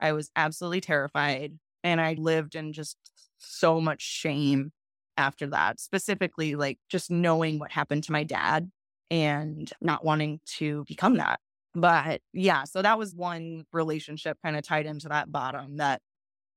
I 0.00 0.12
was 0.12 0.30
absolutely 0.36 0.80
terrified 0.80 1.58
and 1.82 2.00
I 2.00 2.14
lived 2.14 2.54
in 2.54 2.72
just 2.72 2.96
so 3.38 3.80
much 3.80 4.02
shame 4.02 4.72
after 5.16 5.46
that, 5.48 5.80
specifically 5.80 6.54
like 6.56 6.78
just 6.88 7.10
knowing 7.10 7.58
what 7.58 7.70
happened 7.70 8.04
to 8.04 8.12
my 8.12 8.24
dad 8.24 8.70
and 9.10 9.70
not 9.80 10.04
wanting 10.04 10.40
to 10.56 10.84
become 10.88 11.16
that. 11.18 11.40
But 11.74 12.20
yeah, 12.32 12.64
so 12.64 12.82
that 12.82 12.98
was 12.98 13.14
one 13.14 13.64
relationship 13.72 14.38
kind 14.44 14.56
of 14.56 14.62
tied 14.62 14.86
into 14.86 15.08
that 15.08 15.30
bottom 15.30 15.76
that 15.78 16.00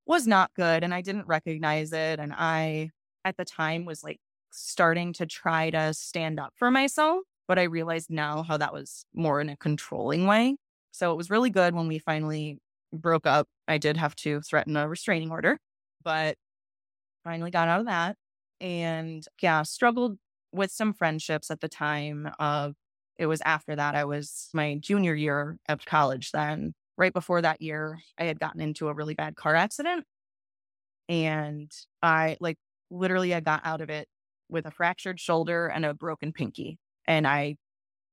was 0.05 0.27
not 0.27 0.51
good. 0.55 0.83
And 0.83 0.93
I 0.93 1.01
didn't 1.01 1.27
recognize 1.27 1.91
it. 1.91 2.19
And 2.19 2.33
I, 2.33 2.91
at 3.25 3.35
the 3.37 3.45
time, 3.45 3.85
was 3.85 4.03
like 4.03 4.19
starting 4.57 5.13
to 5.13 5.25
try 5.25 5.69
to 5.69 5.93
stand 5.93 6.39
up 6.39 6.53
for 6.55 6.71
myself. 6.71 7.21
But 7.47 7.59
I 7.59 7.63
realized 7.63 8.09
now 8.09 8.43
how 8.43 8.57
that 8.57 8.73
was 8.73 9.05
more 9.13 9.39
in 9.39 9.49
a 9.49 9.57
controlling 9.57 10.25
way. 10.27 10.57
So 10.91 11.11
it 11.11 11.15
was 11.17 11.29
really 11.29 11.49
good 11.49 11.75
when 11.75 11.87
we 11.87 11.99
finally 11.99 12.59
broke 12.91 13.27
up. 13.27 13.47
I 13.67 13.77
did 13.77 13.97
have 13.97 14.15
to 14.17 14.41
threaten 14.41 14.75
a 14.75 14.87
restraining 14.87 15.31
order, 15.31 15.59
but 16.03 16.35
finally 17.23 17.51
got 17.51 17.67
out 17.67 17.81
of 17.81 17.85
that. 17.85 18.15
And 18.59 19.23
yeah, 19.41 19.63
struggled 19.63 20.17
with 20.51 20.71
some 20.71 20.93
friendships 20.93 21.51
at 21.51 21.61
the 21.61 21.69
time 21.69 22.29
of 22.39 22.73
it 23.17 23.27
was 23.27 23.41
after 23.45 23.75
that 23.75 23.95
I 23.95 24.05
was 24.05 24.49
my 24.53 24.75
junior 24.79 25.13
year 25.13 25.57
of 25.69 25.85
college 25.85 26.31
then. 26.31 26.73
Right 26.97 27.13
before 27.13 27.41
that 27.43 27.61
year, 27.61 27.99
I 28.17 28.23
had 28.23 28.39
gotten 28.39 28.59
into 28.59 28.87
a 28.87 28.93
really 28.93 29.13
bad 29.13 29.35
car 29.35 29.55
accident. 29.55 30.05
And 31.09 31.71
I 32.01 32.37
like 32.39 32.57
literally 32.89 33.33
I 33.33 33.39
got 33.39 33.61
out 33.63 33.81
of 33.81 33.89
it 33.89 34.07
with 34.49 34.65
a 34.65 34.71
fractured 34.71 35.19
shoulder 35.19 35.67
and 35.67 35.85
a 35.85 35.93
broken 35.93 36.31
pinky. 36.33 36.77
And 37.07 37.27
I 37.27 37.55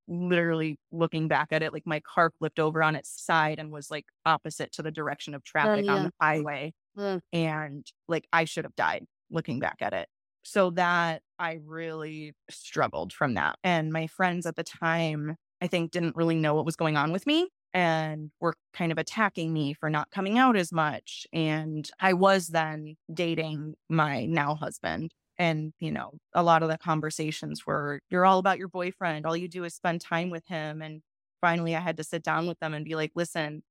literally 0.07 0.77
looking 0.91 1.27
back 1.27 1.47
at 1.51 1.63
it, 1.63 1.73
like 1.73 1.85
my 1.85 1.99
car 2.01 2.31
flipped 2.37 2.59
over 2.59 2.83
on 2.83 2.95
its 2.95 3.09
side 3.23 3.59
and 3.59 3.71
was 3.71 3.89
like 3.89 4.05
opposite 4.25 4.71
to 4.73 4.83
the 4.83 4.91
direction 4.91 5.33
of 5.33 5.43
traffic 5.43 5.87
on 5.89 5.95
yeah. 5.97 6.03
the 6.03 6.11
highway. 6.21 6.73
Mm. 6.97 7.21
And 7.33 7.85
like 8.07 8.27
I 8.31 8.45
should 8.45 8.65
have 8.65 8.75
died 8.75 9.05
looking 9.29 9.59
back 9.59 9.77
at 9.81 9.93
it. 9.93 10.07
So 10.43 10.69
that 10.71 11.23
I 11.39 11.59
really 11.65 12.33
struggled 12.49 13.11
from 13.11 13.33
that. 13.33 13.57
And 13.63 13.91
my 13.91 14.07
friends 14.07 14.45
at 14.45 14.55
the 14.55 14.63
time, 14.63 15.37
I 15.59 15.67
think, 15.67 15.91
didn't 15.91 16.15
really 16.15 16.35
know 16.35 16.53
what 16.53 16.65
was 16.65 16.75
going 16.75 16.97
on 16.97 17.11
with 17.11 17.25
me 17.25 17.49
and 17.73 18.29
were 18.39 18.53
kind 18.73 18.91
of 18.91 18.97
attacking 18.97 19.51
me 19.51 19.73
for 19.73 19.89
not 19.89 20.11
coming 20.11 20.37
out 20.37 20.55
as 20.55 20.71
much. 20.71 21.25
And 21.33 21.89
I 21.99 22.13
was 22.13 22.47
then 22.47 22.95
dating 23.11 23.73
my 23.89 24.25
now 24.25 24.55
husband. 24.55 25.11
And, 25.37 25.73
you 25.79 25.91
know, 25.91 26.13
a 26.33 26.43
lot 26.43 26.63
of 26.63 26.69
the 26.69 26.77
conversations 26.77 27.65
were, 27.65 27.99
you're 28.09 28.25
all 28.25 28.39
about 28.39 28.57
your 28.57 28.69
boyfriend. 28.69 29.25
All 29.25 29.35
you 29.35 29.47
do 29.47 29.63
is 29.63 29.75
spend 29.75 30.01
time 30.01 30.29
with 30.29 30.47
him. 30.47 30.81
And 30.81 31.01
finally, 31.41 31.75
I 31.75 31.81
had 31.81 31.97
to 31.97 32.03
sit 32.03 32.23
down 32.23 32.47
with 32.47 32.59
them 32.59 32.73
and 32.73 32.85
be 32.85 32.95
like, 32.95 33.11
listen, 33.15 33.63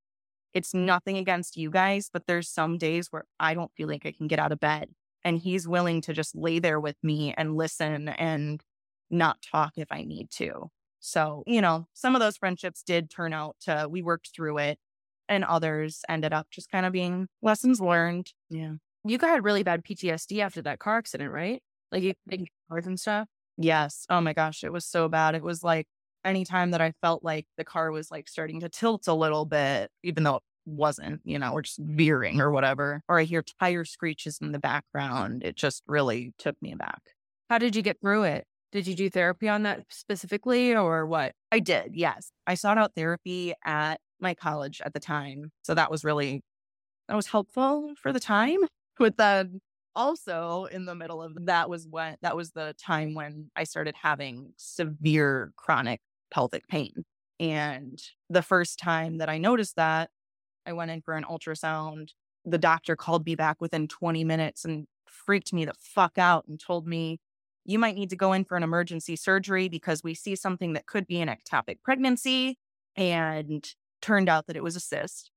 it's 0.53 0.74
nothing 0.74 1.16
against 1.16 1.57
you 1.57 1.70
guys, 1.70 2.11
but 2.12 2.27
there's 2.27 2.48
some 2.48 2.79
days 2.79 3.09
where 3.11 3.24
I 3.40 3.55
don't 3.55 3.72
feel 3.77 3.88
like 3.88 4.07
I 4.07 4.12
can 4.12 4.29
get 4.29 4.38
out 4.38 4.53
of 4.53 4.61
bed. 4.61 4.90
And 5.24 5.38
he's 5.38 5.66
willing 5.66 6.00
to 6.03 6.12
just 6.12 6.37
lay 6.37 6.59
there 6.59 6.79
with 6.79 6.96
me 7.03 7.35
and 7.37 7.57
listen 7.57 8.09
and 8.11 8.62
not 9.11 9.42
talk 9.42 9.72
if 9.77 9.90
I 9.90 10.03
need 10.03 10.31
to. 10.33 10.70
So, 11.00 11.42
you 11.46 11.61
know, 11.61 11.87
some 11.92 12.14
of 12.14 12.20
those 12.20 12.37
friendships 12.37 12.83
did 12.83 13.11
turn 13.11 13.33
out 13.33 13.57
to, 13.62 13.87
we 13.90 14.03
worked 14.03 14.31
through 14.35 14.59
it, 14.59 14.79
and 15.29 15.44
others 15.44 16.03
ended 16.09 16.33
up 16.33 16.48
just 16.50 16.70
kind 16.70 16.87
of 16.87 16.92
being 16.92 17.29
lessons 17.42 17.81
learned. 17.81 18.33
Yeah. 18.50 18.74
You 19.06 19.18
got 19.18 19.42
really 19.42 19.62
bad 19.62 19.84
PTSD 19.84 20.40
after 20.40 20.62
that 20.62 20.78
car 20.78 20.98
accident, 20.98 21.30
right? 21.30 21.62
Like 21.92 22.02
you 22.02 22.14
think 22.28 22.42
mm-hmm. 22.42 22.74
cars 22.74 22.86
and 22.86 22.98
stuff. 22.98 23.28
Yes. 23.56 24.06
Oh 24.08 24.20
my 24.20 24.32
gosh. 24.32 24.64
It 24.64 24.72
was 24.72 24.86
so 24.86 25.08
bad. 25.08 25.34
It 25.34 25.42
was 25.42 25.62
like 25.62 25.86
anytime 26.24 26.70
that 26.72 26.80
I 26.80 26.92
felt 27.02 27.22
like 27.22 27.46
the 27.56 27.64
car 27.64 27.92
was 27.92 28.10
like 28.10 28.28
starting 28.28 28.60
to 28.60 28.68
tilt 28.68 29.06
a 29.06 29.14
little 29.14 29.44
bit, 29.44 29.90
even 30.02 30.24
though 30.24 30.36
it 30.36 30.42
wasn't, 30.64 31.20
you 31.24 31.38
know, 31.38 31.52
or 31.52 31.62
just 31.62 31.78
veering 31.78 32.40
or 32.40 32.50
whatever, 32.50 33.02
or 33.08 33.20
I 33.20 33.24
hear 33.24 33.44
tire 33.60 33.84
screeches 33.84 34.38
in 34.40 34.52
the 34.52 34.58
background, 34.58 35.42
it 35.44 35.56
just 35.56 35.82
really 35.86 36.32
took 36.38 36.56
me 36.62 36.72
aback. 36.72 37.00
How 37.50 37.58
did 37.58 37.76
you 37.76 37.82
get 37.82 38.00
through 38.00 38.24
it? 38.24 38.44
Did 38.72 38.88
you 38.88 38.96
do 38.96 39.08
therapy 39.08 39.48
on 39.48 39.62
that 39.64 39.84
specifically 39.90 40.74
or 40.74 41.06
what? 41.06 41.32
I 41.52 41.60
did. 41.60 41.90
Yes. 41.92 42.30
I 42.46 42.54
sought 42.54 42.78
out 42.78 42.92
therapy 42.96 43.54
at 43.64 44.00
my 44.18 44.34
college 44.34 44.80
at 44.84 44.94
the 44.94 45.00
time. 45.00 45.52
So 45.62 45.74
that 45.74 45.90
was 45.90 46.02
really, 46.02 46.40
that 47.08 47.14
was 47.14 47.28
helpful 47.28 47.92
for 48.02 48.12
the 48.12 48.18
time. 48.18 48.60
But 48.98 49.16
then 49.16 49.61
also 49.96 50.64
in 50.66 50.87
the 50.87 50.94
middle 50.94 51.22
of 51.22 51.46
that 51.46 51.68
was 51.68 51.87
when, 51.88 52.16
that 52.22 52.37
was 52.37 52.52
the 52.52 52.74
time 52.78 53.14
when 53.14 53.50
I 53.57 53.64
started 53.64 53.94
having 54.00 54.52
severe 54.57 55.52
chronic 55.57 56.00
pelvic 56.30 56.66
pain. 56.68 57.04
And 57.40 58.00
the 58.30 58.42
first 58.42 58.78
time 58.78 59.18
that 59.18 59.28
I 59.28 59.38
noticed 59.38 59.76
that, 59.76 60.11
I 60.66 60.72
went 60.72 60.90
in 60.90 61.02
for 61.02 61.14
an 61.14 61.24
ultrasound. 61.24 62.11
The 62.44 62.59
doctor 62.59 62.96
called 62.96 63.26
me 63.26 63.35
back 63.35 63.61
within 63.61 63.88
20 63.88 64.24
minutes 64.24 64.64
and 64.64 64.87
freaked 65.07 65.52
me 65.52 65.64
the 65.64 65.74
fuck 65.78 66.18
out 66.18 66.46
and 66.48 66.61
told 66.61 66.87
me, 66.87 67.18
you 67.64 67.78
might 67.78 67.94
need 67.94 68.11
to 68.11 68.16
go 68.16 68.33
in 68.33 68.44
for 68.44 68.57
an 68.57 68.62
emergency 68.62 69.16
surgery 69.16 69.68
because 69.68 70.02
we 70.02 70.14
see 70.14 70.37
something 70.37 70.74
that 70.74 70.87
could 70.87 71.07
be 71.07 71.20
an 71.20 71.28
ectopic 71.28 71.83
pregnancy. 71.83 72.59
And 72.96 73.64
turned 74.04 74.28
out 74.28 74.46
that 74.46 74.57
it 74.57 74.62
was 74.62 74.76
a 74.76 74.80
cyst, 74.80 75.30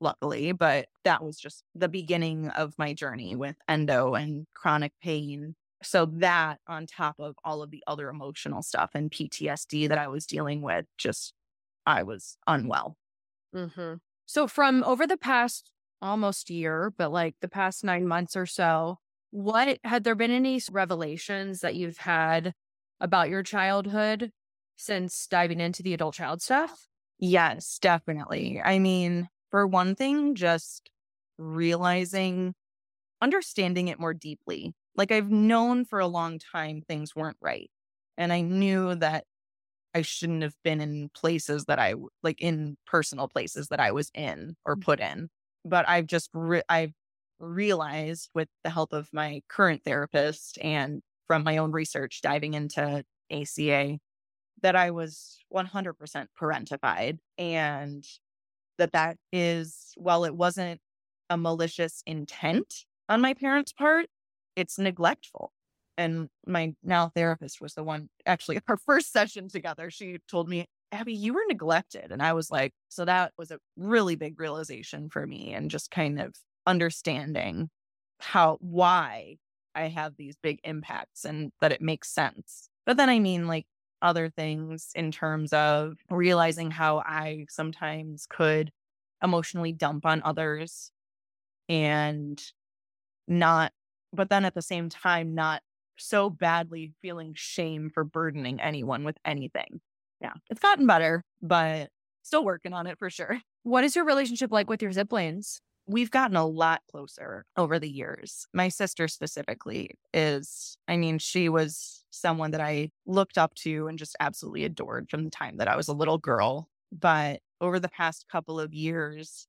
luckily, 0.00 0.52
but 0.52 0.86
that 1.04 1.22
was 1.22 1.38
just 1.38 1.64
the 1.74 1.88
beginning 1.88 2.48
of 2.48 2.74
my 2.78 2.94
journey 2.94 3.36
with 3.36 3.56
endo 3.68 4.14
and 4.14 4.46
chronic 4.54 4.92
pain. 5.02 5.54
So, 5.82 6.06
that 6.06 6.58
on 6.68 6.86
top 6.86 7.16
of 7.18 7.36
all 7.44 7.62
of 7.62 7.70
the 7.70 7.82
other 7.86 8.10
emotional 8.10 8.62
stuff 8.62 8.90
and 8.94 9.10
PTSD 9.10 9.88
that 9.88 9.98
I 9.98 10.08
was 10.08 10.26
dealing 10.26 10.60
with, 10.60 10.84
just 10.98 11.32
I 11.86 12.02
was 12.02 12.36
unwell. 12.46 12.96
Mm-hmm. 13.54 13.94
So, 14.26 14.46
from 14.46 14.84
over 14.84 15.06
the 15.06 15.16
past 15.16 15.72
almost 16.02 16.50
year, 16.50 16.92
but 16.96 17.12
like 17.12 17.36
the 17.40 17.48
past 17.48 17.82
nine 17.84 18.06
months 18.06 18.36
or 18.36 18.46
so, 18.46 18.98
what 19.30 19.78
had 19.84 20.04
there 20.04 20.14
been 20.14 20.30
any 20.30 20.60
revelations 20.70 21.60
that 21.60 21.76
you've 21.76 21.98
had 21.98 22.52
about 23.00 23.28
your 23.28 23.42
childhood 23.42 24.32
since 24.76 25.26
diving 25.26 25.60
into 25.60 25.82
the 25.82 25.94
adult 25.94 26.14
child 26.14 26.42
stuff? 26.42 26.88
Yes, 27.18 27.78
definitely. 27.80 28.60
I 28.64 28.78
mean, 28.78 29.28
for 29.50 29.66
one 29.66 29.94
thing, 29.94 30.34
just 30.34 30.90
realizing, 31.38 32.54
understanding 33.20 33.88
it 33.88 34.00
more 34.00 34.14
deeply. 34.14 34.74
Like 34.96 35.12
I've 35.12 35.30
known 35.30 35.84
for 35.84 36.00
a 36.00 36.06
long 36.06 36.38
time 36.38 36.82
things 36.82 37.14
weren't 37.14 37.36
right. 37.40 37.70
And 38.18 38.32
I 38.32 38.40
knew 38.42 38.94
that 38.96 39.24
I 39.94 40.02
shouldn't 40.02 40.42
have 40.42 40.54
been 40.62 40.80
in 40.80 41.10
places 41.14 41.64
that 41.64 41.78
I 41.78 41.94
like 42.22 42.40
in 42.40 42.76
personal 42.86 43.28
places 43.28 43.68
that 43.68 43.80
I 43.80 43.92
was 43.92 44.10
in 44.14 44.56
or 44.64 44.76
mm. 44.76 44.82
put 44.82 45.00
in. 45.00 45.28
But 45.64 45.88
I've 45.88 46.06
just 46.06 46.30
re- 46.32 46.62
I've 46.68 46.92
realized 47.38 48.30
with 48.34 48.48
the 48.62 48.70
help 48.70 48.92
of 48.92 49.08
my 49.12 49.40
current 49.48 49.82
therapist 49.84 50.58
and 50.62 51.02
from 51.26 51.44
my 51.44 51.56
own 51.56 51.72
research 51.72 52.20
diving 52.22 52.54
into 52.54 53.04
ACA 53.30 53.98
that 54.62 54.76
I 54.76 54.90
was 54.90 55.38
100% 55.52 56.26
parentified 56.38 57.18
and 57.38 58.04
that 58.80 58.92
that 58.92 59.18
is 59.32 59.92
while 59.96 60.24
it 60.24 60.34
wasn't 60.34 60.80
a 61.28 61.36
malicious 61.36 62.02
intent 62.06 62.86
on 63.08 63.20
my 63.20 63.34
parents' 63.34 63.72
part, 63.72 64.06
it's 64.56 64.78
neglectful. 64.78 65.52
And 65.98 66.28
my 66.46 66.72
now 66.82 67.10
therapist 67.14 67.60
was 67.60 67.74
the 67.74 67.84
one 67.84 68.08
actually 68.24 68.58
our 68.68 68.78
first 68.78 69.12
session 69.12 69.48
together. 69.48 69.90
She 69.90 70.18
told 70.28 70.48
me, 70.48 70.66
Abbey, 70.92 71.12
you 71.12 71.34
were 71.34 71.44
neglected. 71.48 72.10
And 72.10 72.22
I 72.22 72.32
was 72.32 72.50
like, 72.50 72.72
so 72.88 73.04
that 73.04 73.32
was 73.38 73.50
a 73.50 73.58
really 73.76 74.16
big 74.16 74.40
realization 74.40 75.10
for 75.10 75.26
me 75.26 75.52
and 75.52 75.70
just 75.70 75.90
kind 75.90 76.20
of 76.20 76.34
understanding 76.66 77.68
how, 78.18 78.56
why 78.60 79.36
I 79.74 79.88
have 79.88 80.14
these 80.16 80.36
big 80.42 80.58
impacts 80.64 81.24
and 81.24 81.52
that 81.60 81.72
it 81.72 81.82
makes 81.82 82.10
sense. 82.12 82.70
But 82.86 82.96
then 82.96 83.10
I 83.10 83.18
mean, 83.18 83.46
like, 83.46 83.66
other 84.02 84.30
things 84.30 84.90
in 84.94 85.10
terms 85.10 85.52
of 85.52 85.94
realizing 86.10 86.70
how 86.70 86.98
I 86.98 87.46
sometimes 87.48 88.26
could 88.28 88.70
emotionally 89.22 89.72
dump 89.72 90.06
on 90.06 90.22
others 90.24 90.92
and 91.68 92.42
not, 93.28 93.72
but 94.12 94.30
then 94.30 94.44
at 94.44 94.54
the 94.54 94.62
same 94.62 94.88
time, 94.88 95.34
not 95.34 95.62
so 95.96 96.30
badly 96.30 96.94
feeling 97.02 97.32
shame 97.36 97.90
for 97.92 98.04
burdening 98.04 98.60
anyone 98.60 99.04
with 99.04 99.18
anything. 99.24 99.80
Yeah, 100.20 100.32
it's 100.50 100.60
gotten 100.60 100.86
better, 100.86 101.24
but 101.42 101.90
still 102.22 102.44
working 102.44 102.72
on 102.72 102.86
it 102.86 102.98
for 102.98 103.10
sure. 103.10 103.40
What 103.62 103.84
is 103.84 103.94
your 103.94 104.04
relationship 104.04 104.50
like 104.50 104.68
with 104.68 104.82
your 104.82 104.92
siblings? 104.92 105.60
We've 105.90 106.10
gotten 106.10 106.36
a 106.36 106.46
lot 106.46 106.82
closer 106.88 107.46
over 107.56 107.80
the 107.80 107.90
years. 107.90 108.46
My 108.54 108.68
sister 108.68 109.08
specifically 109.08 109.90
is, 110.14 110.78
I 110.86 110.96
mean, 110.96 111.18
she 111.18 111.48
was 111.48 112.04
someone 112.10 112.52
that 112.52 112.60
I 112.60 112.92
looked 113.06 113.36
up 113.36 113.56
to 113.56 113.88
and 113.88 113.98
just 113.98 114.14
absolutely 114.20 114.64
adored 114.64 115.10
from 115.10 115.24
the 115.24 115.30
time 115.30 115.56
that 115.56 115.66
I 115.66 115.74
was 115.74 115.88
a 115.88 115.92
little 115.92 116.16
girl. 116.16 116.68
But 116.92 117.40
over 117.60 117.80
the 117.80 117.88
past 117.88 118.26
couple 118.30 118.60
of 118.60 118.72
years, 118.72 119.48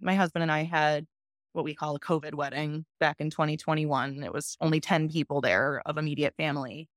my 0.00 0.14
husband 0.14 0.44
and 0.44 0.52
I 0.52 0.62
had 0.62 1.06
what 1.52 1.64
we 1.64 1.74
call 1.74 1.96
a 1.96 2.00
COVID 2.00 2.34
wedding 2.34 2.84
back 3.00 3.16
in 3.18 3.30
2021. 3.30 4.22
It 4.22 4.32
was 4.32 4.56
only 4.60 4.78
10 4.78 5.08
people 5.08 5.40
there 5.40 5.82
of 5.84 5.98
immediate 5.98 6.34
family. 6.36 6.88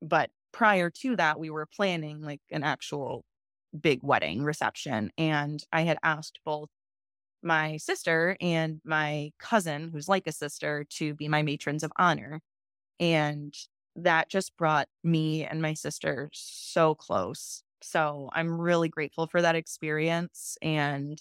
But 0.00 0.30
prior 0.50 0.90
to 0.90 1.14
that, 1.14 1.38
we 1.38 1.48
were 1.48 1.66
planning 1.66 2.22
like 2.22 2.40
an 2.50 2.64
actual 2.64 3.24
big 3.78 4.00
wedding 4.02 4.42
reception. 4.42 5.12
And 5.16 5.62
I 5.72 5.82
had 5.82 5.98
asked 6.02 6.40
both 6.44 6.70
my 7.42 7.76
sister 7.78 8.36
and 8.40 8.80
my 8.84 9.32
cousin, 9.38 9.90
who's 9.92 10.08
like 10.08 10.26
a 10.26 10.32
sister, 10.32 10.84
to 10.90 11.14
be 11.14 11.28
my 11.28 11.42
matrons 11.42 11.82
of 11.82 11.92
honor. 11.98 12.40
And 13.00 13.54
that 13.96 14.30
just 14.30 14.56
brought 14.56 14.88
me 15.04 15.44
and 15.44 15.62
my 15.62 15.74
sister 15.74 16.30
so 16.32 16.94
close 16.94 17.62
So 17.82 18.30
I'm 18.32 18.60
really 18.60 18.88
grateful 18.88 19.26
for 19.26 19.42
that 19.42 19.56
experience. 19.56 20.56
And 20.62 21.20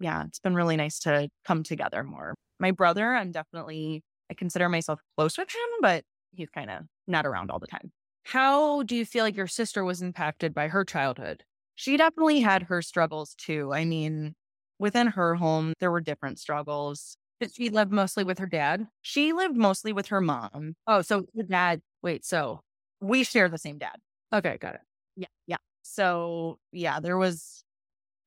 yeah, 0.00 0.24
it's 0.26 0.38
been 0.38 0.54
really 0.54 0.76
nice 0.76 0.98
to 1.00 1.28
come 1.44 1.62
together 1.62 2.02
more. 2.04 2.34
My 2.60 2.70
brother, 2.70 3.14
I'm 3.14 3.32
definitely, 3.32 4.02
I 4.30 4.34
consider 4.34 4.68
myself 4.68 5.00
close 5.16 5.38
with 5.38 5.48
him, 5.50 5.68
but 5.80 6.04
he's 6.32 6.50
kind 6.50 6.70
of 6.70 6.84
not 7.06 7.26
around 7.26 7.50
all 7.50 7.58
the 7.58 7.66
time. 7.66 7.92
How 8.24 8.82
do 8.82 8.94
you 8.94 9.04
feel 9.04 9.24
like 9.24 9.36
your 9.36 9.46
sister 9.46 9.84
was 9.84 10.02
impacted 10.02 10.54
by 10.54 10.68
her 10.68 10.84
childhood? 10.84 11.44
She 11.74 11.96
definitely 11.96 12.40
had 12.40 12.64
her 12.64 12.82
struggles 12.82 13.34
too. 13.34 13.72
I 13.72 13.84
mean, 13.84 14.34
within 14.78 15.08
her 15.08 15.34
home, 15.36 15.74
there 15.80 15.90
were 15.90 16.00
different 16.00 16.38
struggles. 16.38 17.16
Did 17.40 17.54
she 17.54 17.70
live 17.70 17.90
mostly 17.92 18.24
with 18.24 18.38
her 18.38 18.46
dad? 18.46 18.88
She 19.02 19.32
lived 19.32 19.56
mostly 19.56 19.92
with 19.92 20.08
her 20.08 20.20
mom. 20.20 20.74
Oh, 20.86 21.02
so 21.02 21.24
the 21.34 21.44
dad. 21.44 21.80
Wait, 22.02 22.24
so 22.24 22.60
We 23.00 23.24
share 23.24 23.48
the 23.48 23.58
same 23.58 23.78
dad. 23.78 23.96
okay, 24.32 24.56
got 24.58 24.74
it. 24.74 24.80
Yeah. 25.16 25.28
Yeah. 25.46 25.56
So, 25.82 26.58
yeah, 26.72 27.00
there 27.00 27.16
was 27.16 27.62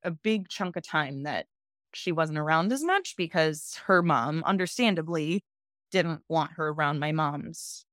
a 0.03 0.11
big 0.11 0.49
chunk 0.49 0.75
of 0.77 0.83
time 0.83 1.23
that 1.23 1.47
she 1.93 2.11
wasn't 2.11 2.39
around 2.39 2.71
as 2.73 2.83
much 2.83 3.15
because 3.17 3.79
her 3.85 4.01
mom, 4.01 4.43
understandably, 4.45 5.43
didn't 5.91 6.21
want 6.29 6.53
her 6.53 6.69
around 6.69 6.99
my 6.99 7.11
mom's 7.11 7.85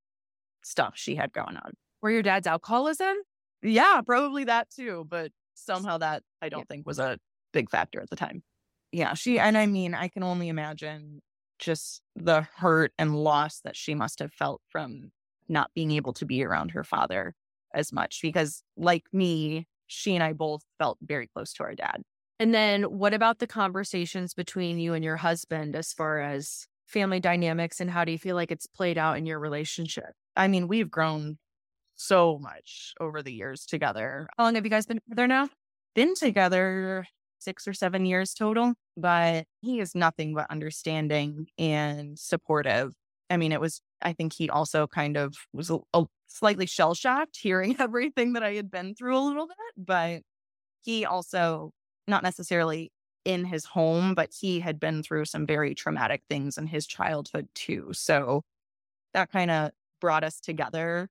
stuff 0.62 0.94
she 0.96 1.16
had 1.16 1.32
going 1.32 1.56
on. 1.56 1.72
Were 2.02 2.10
your 2.10 2.22
dad's 2.22 2.46
alcoholism? 2.46 3.16
Yeah, 3.62 4.00
probably 4.06 4.44
that 4.44 4.70
too. 4.70 5.06
But 5.08 5.32
somehow 5.54 5.98
that 5.98 6.22
I 6.42 6.48
don't 6.48 6.60
Yeah. 6.60 6.64
think 6.68 6.86
was 6.86 6.98
a 6.98 7.18
big 7.52 7.70
factor 7.70 8.00
at 8.00 8.10
the 8.10 8.16
time. 8.16 8.42
Yeah, 8.92 9.14
she, 9.14 9.38
and 9.38 9.56
I 9.58 9.66
mean, 9.66 9.94
I 9.94 10.08
can 10.08 10.22
only 10.22 10.48
imagine 10.48 11.20
just 11.58 12.00
the 12.16 12.42
hurt 12.56 12.92
and 12.98 13.16
loss 13.16 13.60
that 13.60 13.76
she 13.76 13.94
must 13.94 14.18
have 14.20 14.32
felt 14.32 14.62
from 14.68 15.10
not 15.48 15.70
being 15.74 15.90
able 15.92 16.12
to 16.14 16.24
be 16.24 16.44
around 16.44 16.70
her 16.70 16.84
father 16.84 17.34
as 17.74 17.92
much 17.92 18.20
because, 18.22 18.62
like 18.76 19.04
me, 19.12 19.66
she 19.86 20.14
and 20.14 20.22
I 20.22 20.32
both 20.32 20.62
felt 20.78 20.98
very 21.02 21.26
close 21.26 21.52
to 21.54 21.64
our 21.64 21.74
dad. 21.74 22.02
And 22.38 22.54
then 22.54 22.84
what 22.84 23.14
about 23.14 23.40
the 23.40 23.46
conversations 23.46 24.32
between 24.32 24.78
you 24.78 24.94
and 24.94 25.04
your 25.04 25.16
husband 25.16 25.74
as 25.74 25.92
far 25.92 26.20
as 26.20 26.66
family 26.86 27.20
dynamics 27.20 27.80
and 27.80 27.90
how 27.90 28.04
do 28.04 28.12
you 28.12 28.18
feel 28.18 28.36
like 28.36 28.52
it's 28.52 28.66
played 28.66 28.96
out 28.96 29.18
in 29.18 29.26
your 29.26 29.40
relationship? 29.40 30.12
I 30.36 30.48
mean, 30.48 30.68
we've 30.68 30.90
grown 30.90 31.38
so 31.96 32.38
much 32.38 32.94
over 33.00 33.22
the 33.22 33.32
years 33.32 33.66
together. 33.66 34.28
How 34.38 34.44
long 34.44 34.54
have 34.54 34.64
you 34.64 34.70
guys 34.70 34.86
been 34.86 35.00
together 35.00 35.26
now? 35.26 35.48
been 35.98 36.14
together 36.14 37.08
six 37.38 37.66
or 37.66 37.72
seven 37.72 38.06
years 38.06 38.34
total, 38.34 38.74
but 38.96 39.44
he 39.60 39.80
is 39.80 39.94
nothing 39.94 40.34
but 40.34 40.50
understanding 40.50 41.46
and 41.58 42.18
supportive. 42.18 42.92
I 43.30 43.36
mean, 43.36 43.52
it 43.52 43.60
was, 43.60 43.80
I 44.02 44.12
think 44.12 44.32
he 44.32 44.48
also 44.48 44.86
kind 44.86 45.16
of 45.16 45.34
was 45.52 45.70
a, 45.70 45.78
a 45.94 46.04
slightly 46.26 46.66
shell 46.66 46.94
shocked 46.94 47.36
hearing 47.36 47.76
everything 47.80 48.34
that 48.34 48.42
I 48.42 48.54
had 48.54 48.70
been 48.70 48.94
through 48.94 49.16
a 49.16 49.20
little 49.20 49.46
bit, 49.46 49.56
but 49.76 50.22
he 50.80 51.04
also, 51.04 51.72
not 52.06 52.22
necessarily 52.22 52.90
in 53.24 53.44
his 53.44 53.66
home, 53.66 54.14
but 54.14 54.30
he 54.40 54.60
had 54.60 54.80
been 54.80 55.02
through 55.02 55.26
some 55.26 55.46
very 55.46 55.74
traumatic 55.74 56.22
things 56.30 56.56
in 56.56 56.66
his 56.66 56.86
childhood 56.86 57.48
too. 57.54 57.90
So 57.92 58.42
that 59.12 59.30
kind 59.30 59.50
of 59.50 59.72
brought 60.00 60.24
us 60.24 60.40
together. 60.40 61.08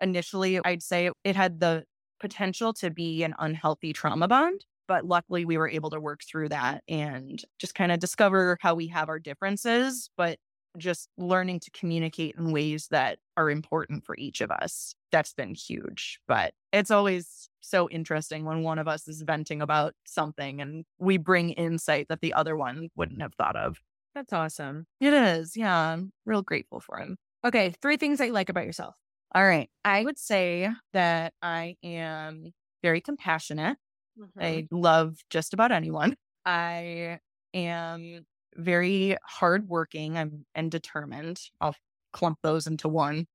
Initially, 0.00 0.60
I'd 0.64 0.82
say 0.82 1.10
it 1.24 1.36
had 1.36 1.60
the 1.60 1.84
potential 2.20 2.72
to 2.74 2.90
be 2.90 3.22
an 3.22 3.34
unhealthy 3.38 3.92
trauma 3.92 4.28
bond. 4.28 4.64
But 4.88 5.04
luckily, 5.04 5.44
we 5.44 5.58
were 5.58 5.68
able 5.68 5.90
to 5.90 6.00
work 6.00 6.22
through 6.22 6.50
that 6.50 6.82
and 6.88 7.42
just 7.58 7.74
kind 7.74 7.92
of 7.92 7.98
discover 7.98 8.56
how 8.60 8.74
we 8.74 8.88
have 8.88 9.08
our 9.08 9.18
differences, 9.18 10.10
but 10.16 10.38
just 10.78 11.08
learning 11.16 11.60
to 11.60 11.70
communicate 11.70 12.34
in 12.36 12.52
ways 12.52 12.88
that 12.90 13.18
are 13.36 13.50
important 13.50 14.04
for 14.04 14.14
each 14.18 14.40
of 14.40 14.50
us. 14.50 14.94
That's 15.10 15.32
been 15.32 15.54
huge. 15.54 16.20
But 16.28 16.54
it's 16.72 16.90
always 16.90 17.48
so 17.60 17.88
interesting 17.88 18.44
when 18.44 18.62
one 18.62 18.78
of 18.78 18.86
us 18.86 19.08
is 19.08 19.22
venting 19.22 19.62
about 19.62 19.94
something 20.06 20.60
and 20.60 20.84
we 20.98 21.16
bring 21.16 21.50
insight 21.50 22.08
that 22.08 22.20
the 22.20 22.34
other 22.34 22.56
one 22.56 22.90
wouldn't 22.94 23.22
have 23.22 23.34
thought 23.34 23.56
of. 23.56 23.80
That's 24.14 24.32
awesome. 24.32 24.86
It 25.00 25.12
is. 25.12 25.56
Yeah. 25.56 25.74
I'm 25.74 26.12
real 26.24 26.42
grateful 26.42 26.80
for 26.80 26.98
him. 26.98 27.16
Okay, 27.44 27.74
three 27.82 27.96
things 27.96 28.18
that 28.18 28.26
you 28.26 28.32
like 28.32 28.48
about 28.48 28.64
yourself. 28.64 28.94
All 29.34 29.46
right. 29.46 29.68
I 29.84 30.04
would 30.04 30.18
say 30.18 30.70
that 30.92 31.32
I 31.42 31.76
am 31.82 32.52
very 32.82 33.00
compassionate. 33.00 33.76
Mm-hmm. 34.18 34.40
I 34.40 34.66
love 34.70 35.16
just 35.30 35.54
about 35.54 35.72
anyone. 35.72 36.16
I 36.44 37.18
am 37.54 38.24
very 38.54 39.16
hardworking. 39.24 40.16
I'm 40.16 40.46
and 40.54 40.70
determined. 40.70 41.40
I'll 41.60 41.74
clump 42.12 42.38
those 42.42 42.66
into 42.66 42.88
one. 42.88 43.26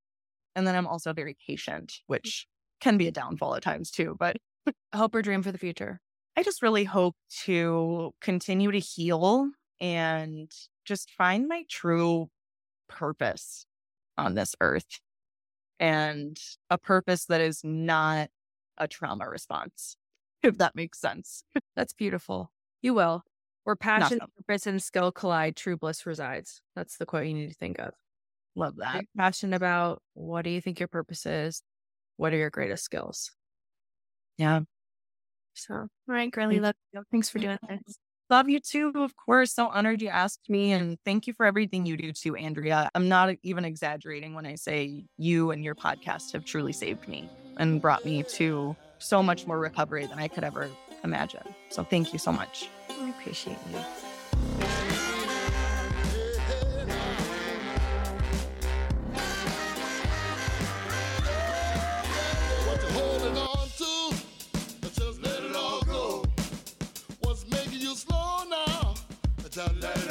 And 0.54 0.66
then 0.66 0.74
I'm 0.74 0.86
also 0.86 1.12
very 1.12 1.36
patient, 1.46 1.88
mm-hmm. 1.88 2.12
which 2.12 2.46
can 2.80 2.98
be 2.98 3.08
a 3.08 3.12
downfall 3.12 3.54
at 3.54 3.62
times 3.62 3.90
too. 3.90 4.16
But 4.18 4.36
Hope 4.94 5.14
or 5.14 5.22
dream 5.22 5.42
for 5.42 5.52
the 5.52 5.58
future. 5.58 6.00
I 6.36 6.42
just 6.42 6.62
really 6.62 6.84
hope 6.84 7.16
to 7.44 8.12
continue 8.20 8.70
to 8.70 8.78
heal 8.78 9.50
and 9.80 10.50
just 10.84 11.10
find 11.10 11.48
my 11.48 11.64
true 11.70 12.28
purpose 12.88 13.66
on 14.16 14.34
this 14.34 14.54
earth 14.60 15.00
and 15.78 16.38
a 16.70 16.78
purpose 16.78 17.26
that 17.26 17.40
is 17.40 17.60
not 17.64 18.28
a 18.78 18.88
trauma 18.88 19.28
response, 19.28 19.96
if 20.42 20.58
that 20.58 20.74
makes 20.74 21.00
sense. 21.00 21.44
That's 21.76 21.92
beautiful. 21.92 22.50
You 22.82 22.94
will. 22.94 23.22
Where 23.64 23.76
passion, 23.76 24.18
purpose, 24.36 24.66
and 24.66 24.82
skill 24.82 25.12
collide, 25.12 25.54
true 25.56 25.76
bliss 25.76 26.04
resides. 26.04 26.60
That's 26.74 26.96
the 26.96 27.06
quote 27.06 27.26
you 27.26 27.34
need 27.34 27.48
to 27.48 27.54
think 27.54 27.78
of. 27.78 27.94
Love 28.56 28.76
that. 28.76 28.96
you 28.96 29.06
passionate 29.16 29.56
about 29.56 30.02
what 30.14 30.42
do 30.42 30.50
you 30.50 30.60
think 30.60 30.80
your 30.80 30.88
purpose 30.88 31.24
is? 31.26 31.62
What 32.16 32.32
are 32.32 32.36
your 32.36 32.50
greatest 32.50 32.84
skills? 32.84 33.30
Yeah. 34.36 34.60
So, 35.54 35.74
all 35.74 35.88
right, 36.08 36.30
girly, 36.30 36.60
love 36.60 36.74
you. 36.92 37.02
Thanks 37.10 37.28
for 37.30 37.38
doing 37.38 37.58
this. 37.68 37.98
Love 38.30 38.48
you 38.48 38.60
too, 38.60 38.92
of 38.94 39.14
course. 39.14 39.52
So 39.52 39.68
honored 39.68 40.00
you 40.00 40.08
asked 40.08 40.48
me. 40.48 40.72
And 40.72 40.96
thank 41.04 41.26
you 41.26 41.34
for 41.34 41.44
everything 41.44 41.84
you 41.84 41.96
do 41.96 42.12
too, 42.12 42.34
Andrea. 42.34 42.90
I'm 42.94 43.08
not 43.08 43.34
even 43.42 43.64
exaggerating 43.64 44.34
when 44.34 44.46
I 44.46 44.54
say 44.54 45.04
you 45.18 45.50
and 45.50 45.62
your 45.62 45.74
podcast 45.74 46.32
have 46.32 46.44
truly 46.44 46.72
saved 46.72 47.06
me 47.06 47.30
and 47.58 47.80
brought 47.80 48.04
me 48.04 48.24
to 48.36 48.76
so 49.02 49.22
much 49.22 49.46
more 49.46 49.58
recovery 49.58 50.06
than 50.06 50.18
I 50.18 50.28
could 50.28 50.44
ever 50.44 50.70
imagine. 51.04 51.42
So 51.68 51.84
thank 51.84 52.12
you 52.12 52.18
so 52.18 52.32
much. 52.32 52.68
I 52.88 53.10
appreciate 53.10 53.58
you. 53.70 53.78
Just 69.52 69.82
let 69.82 69.96
it 69.98 70.01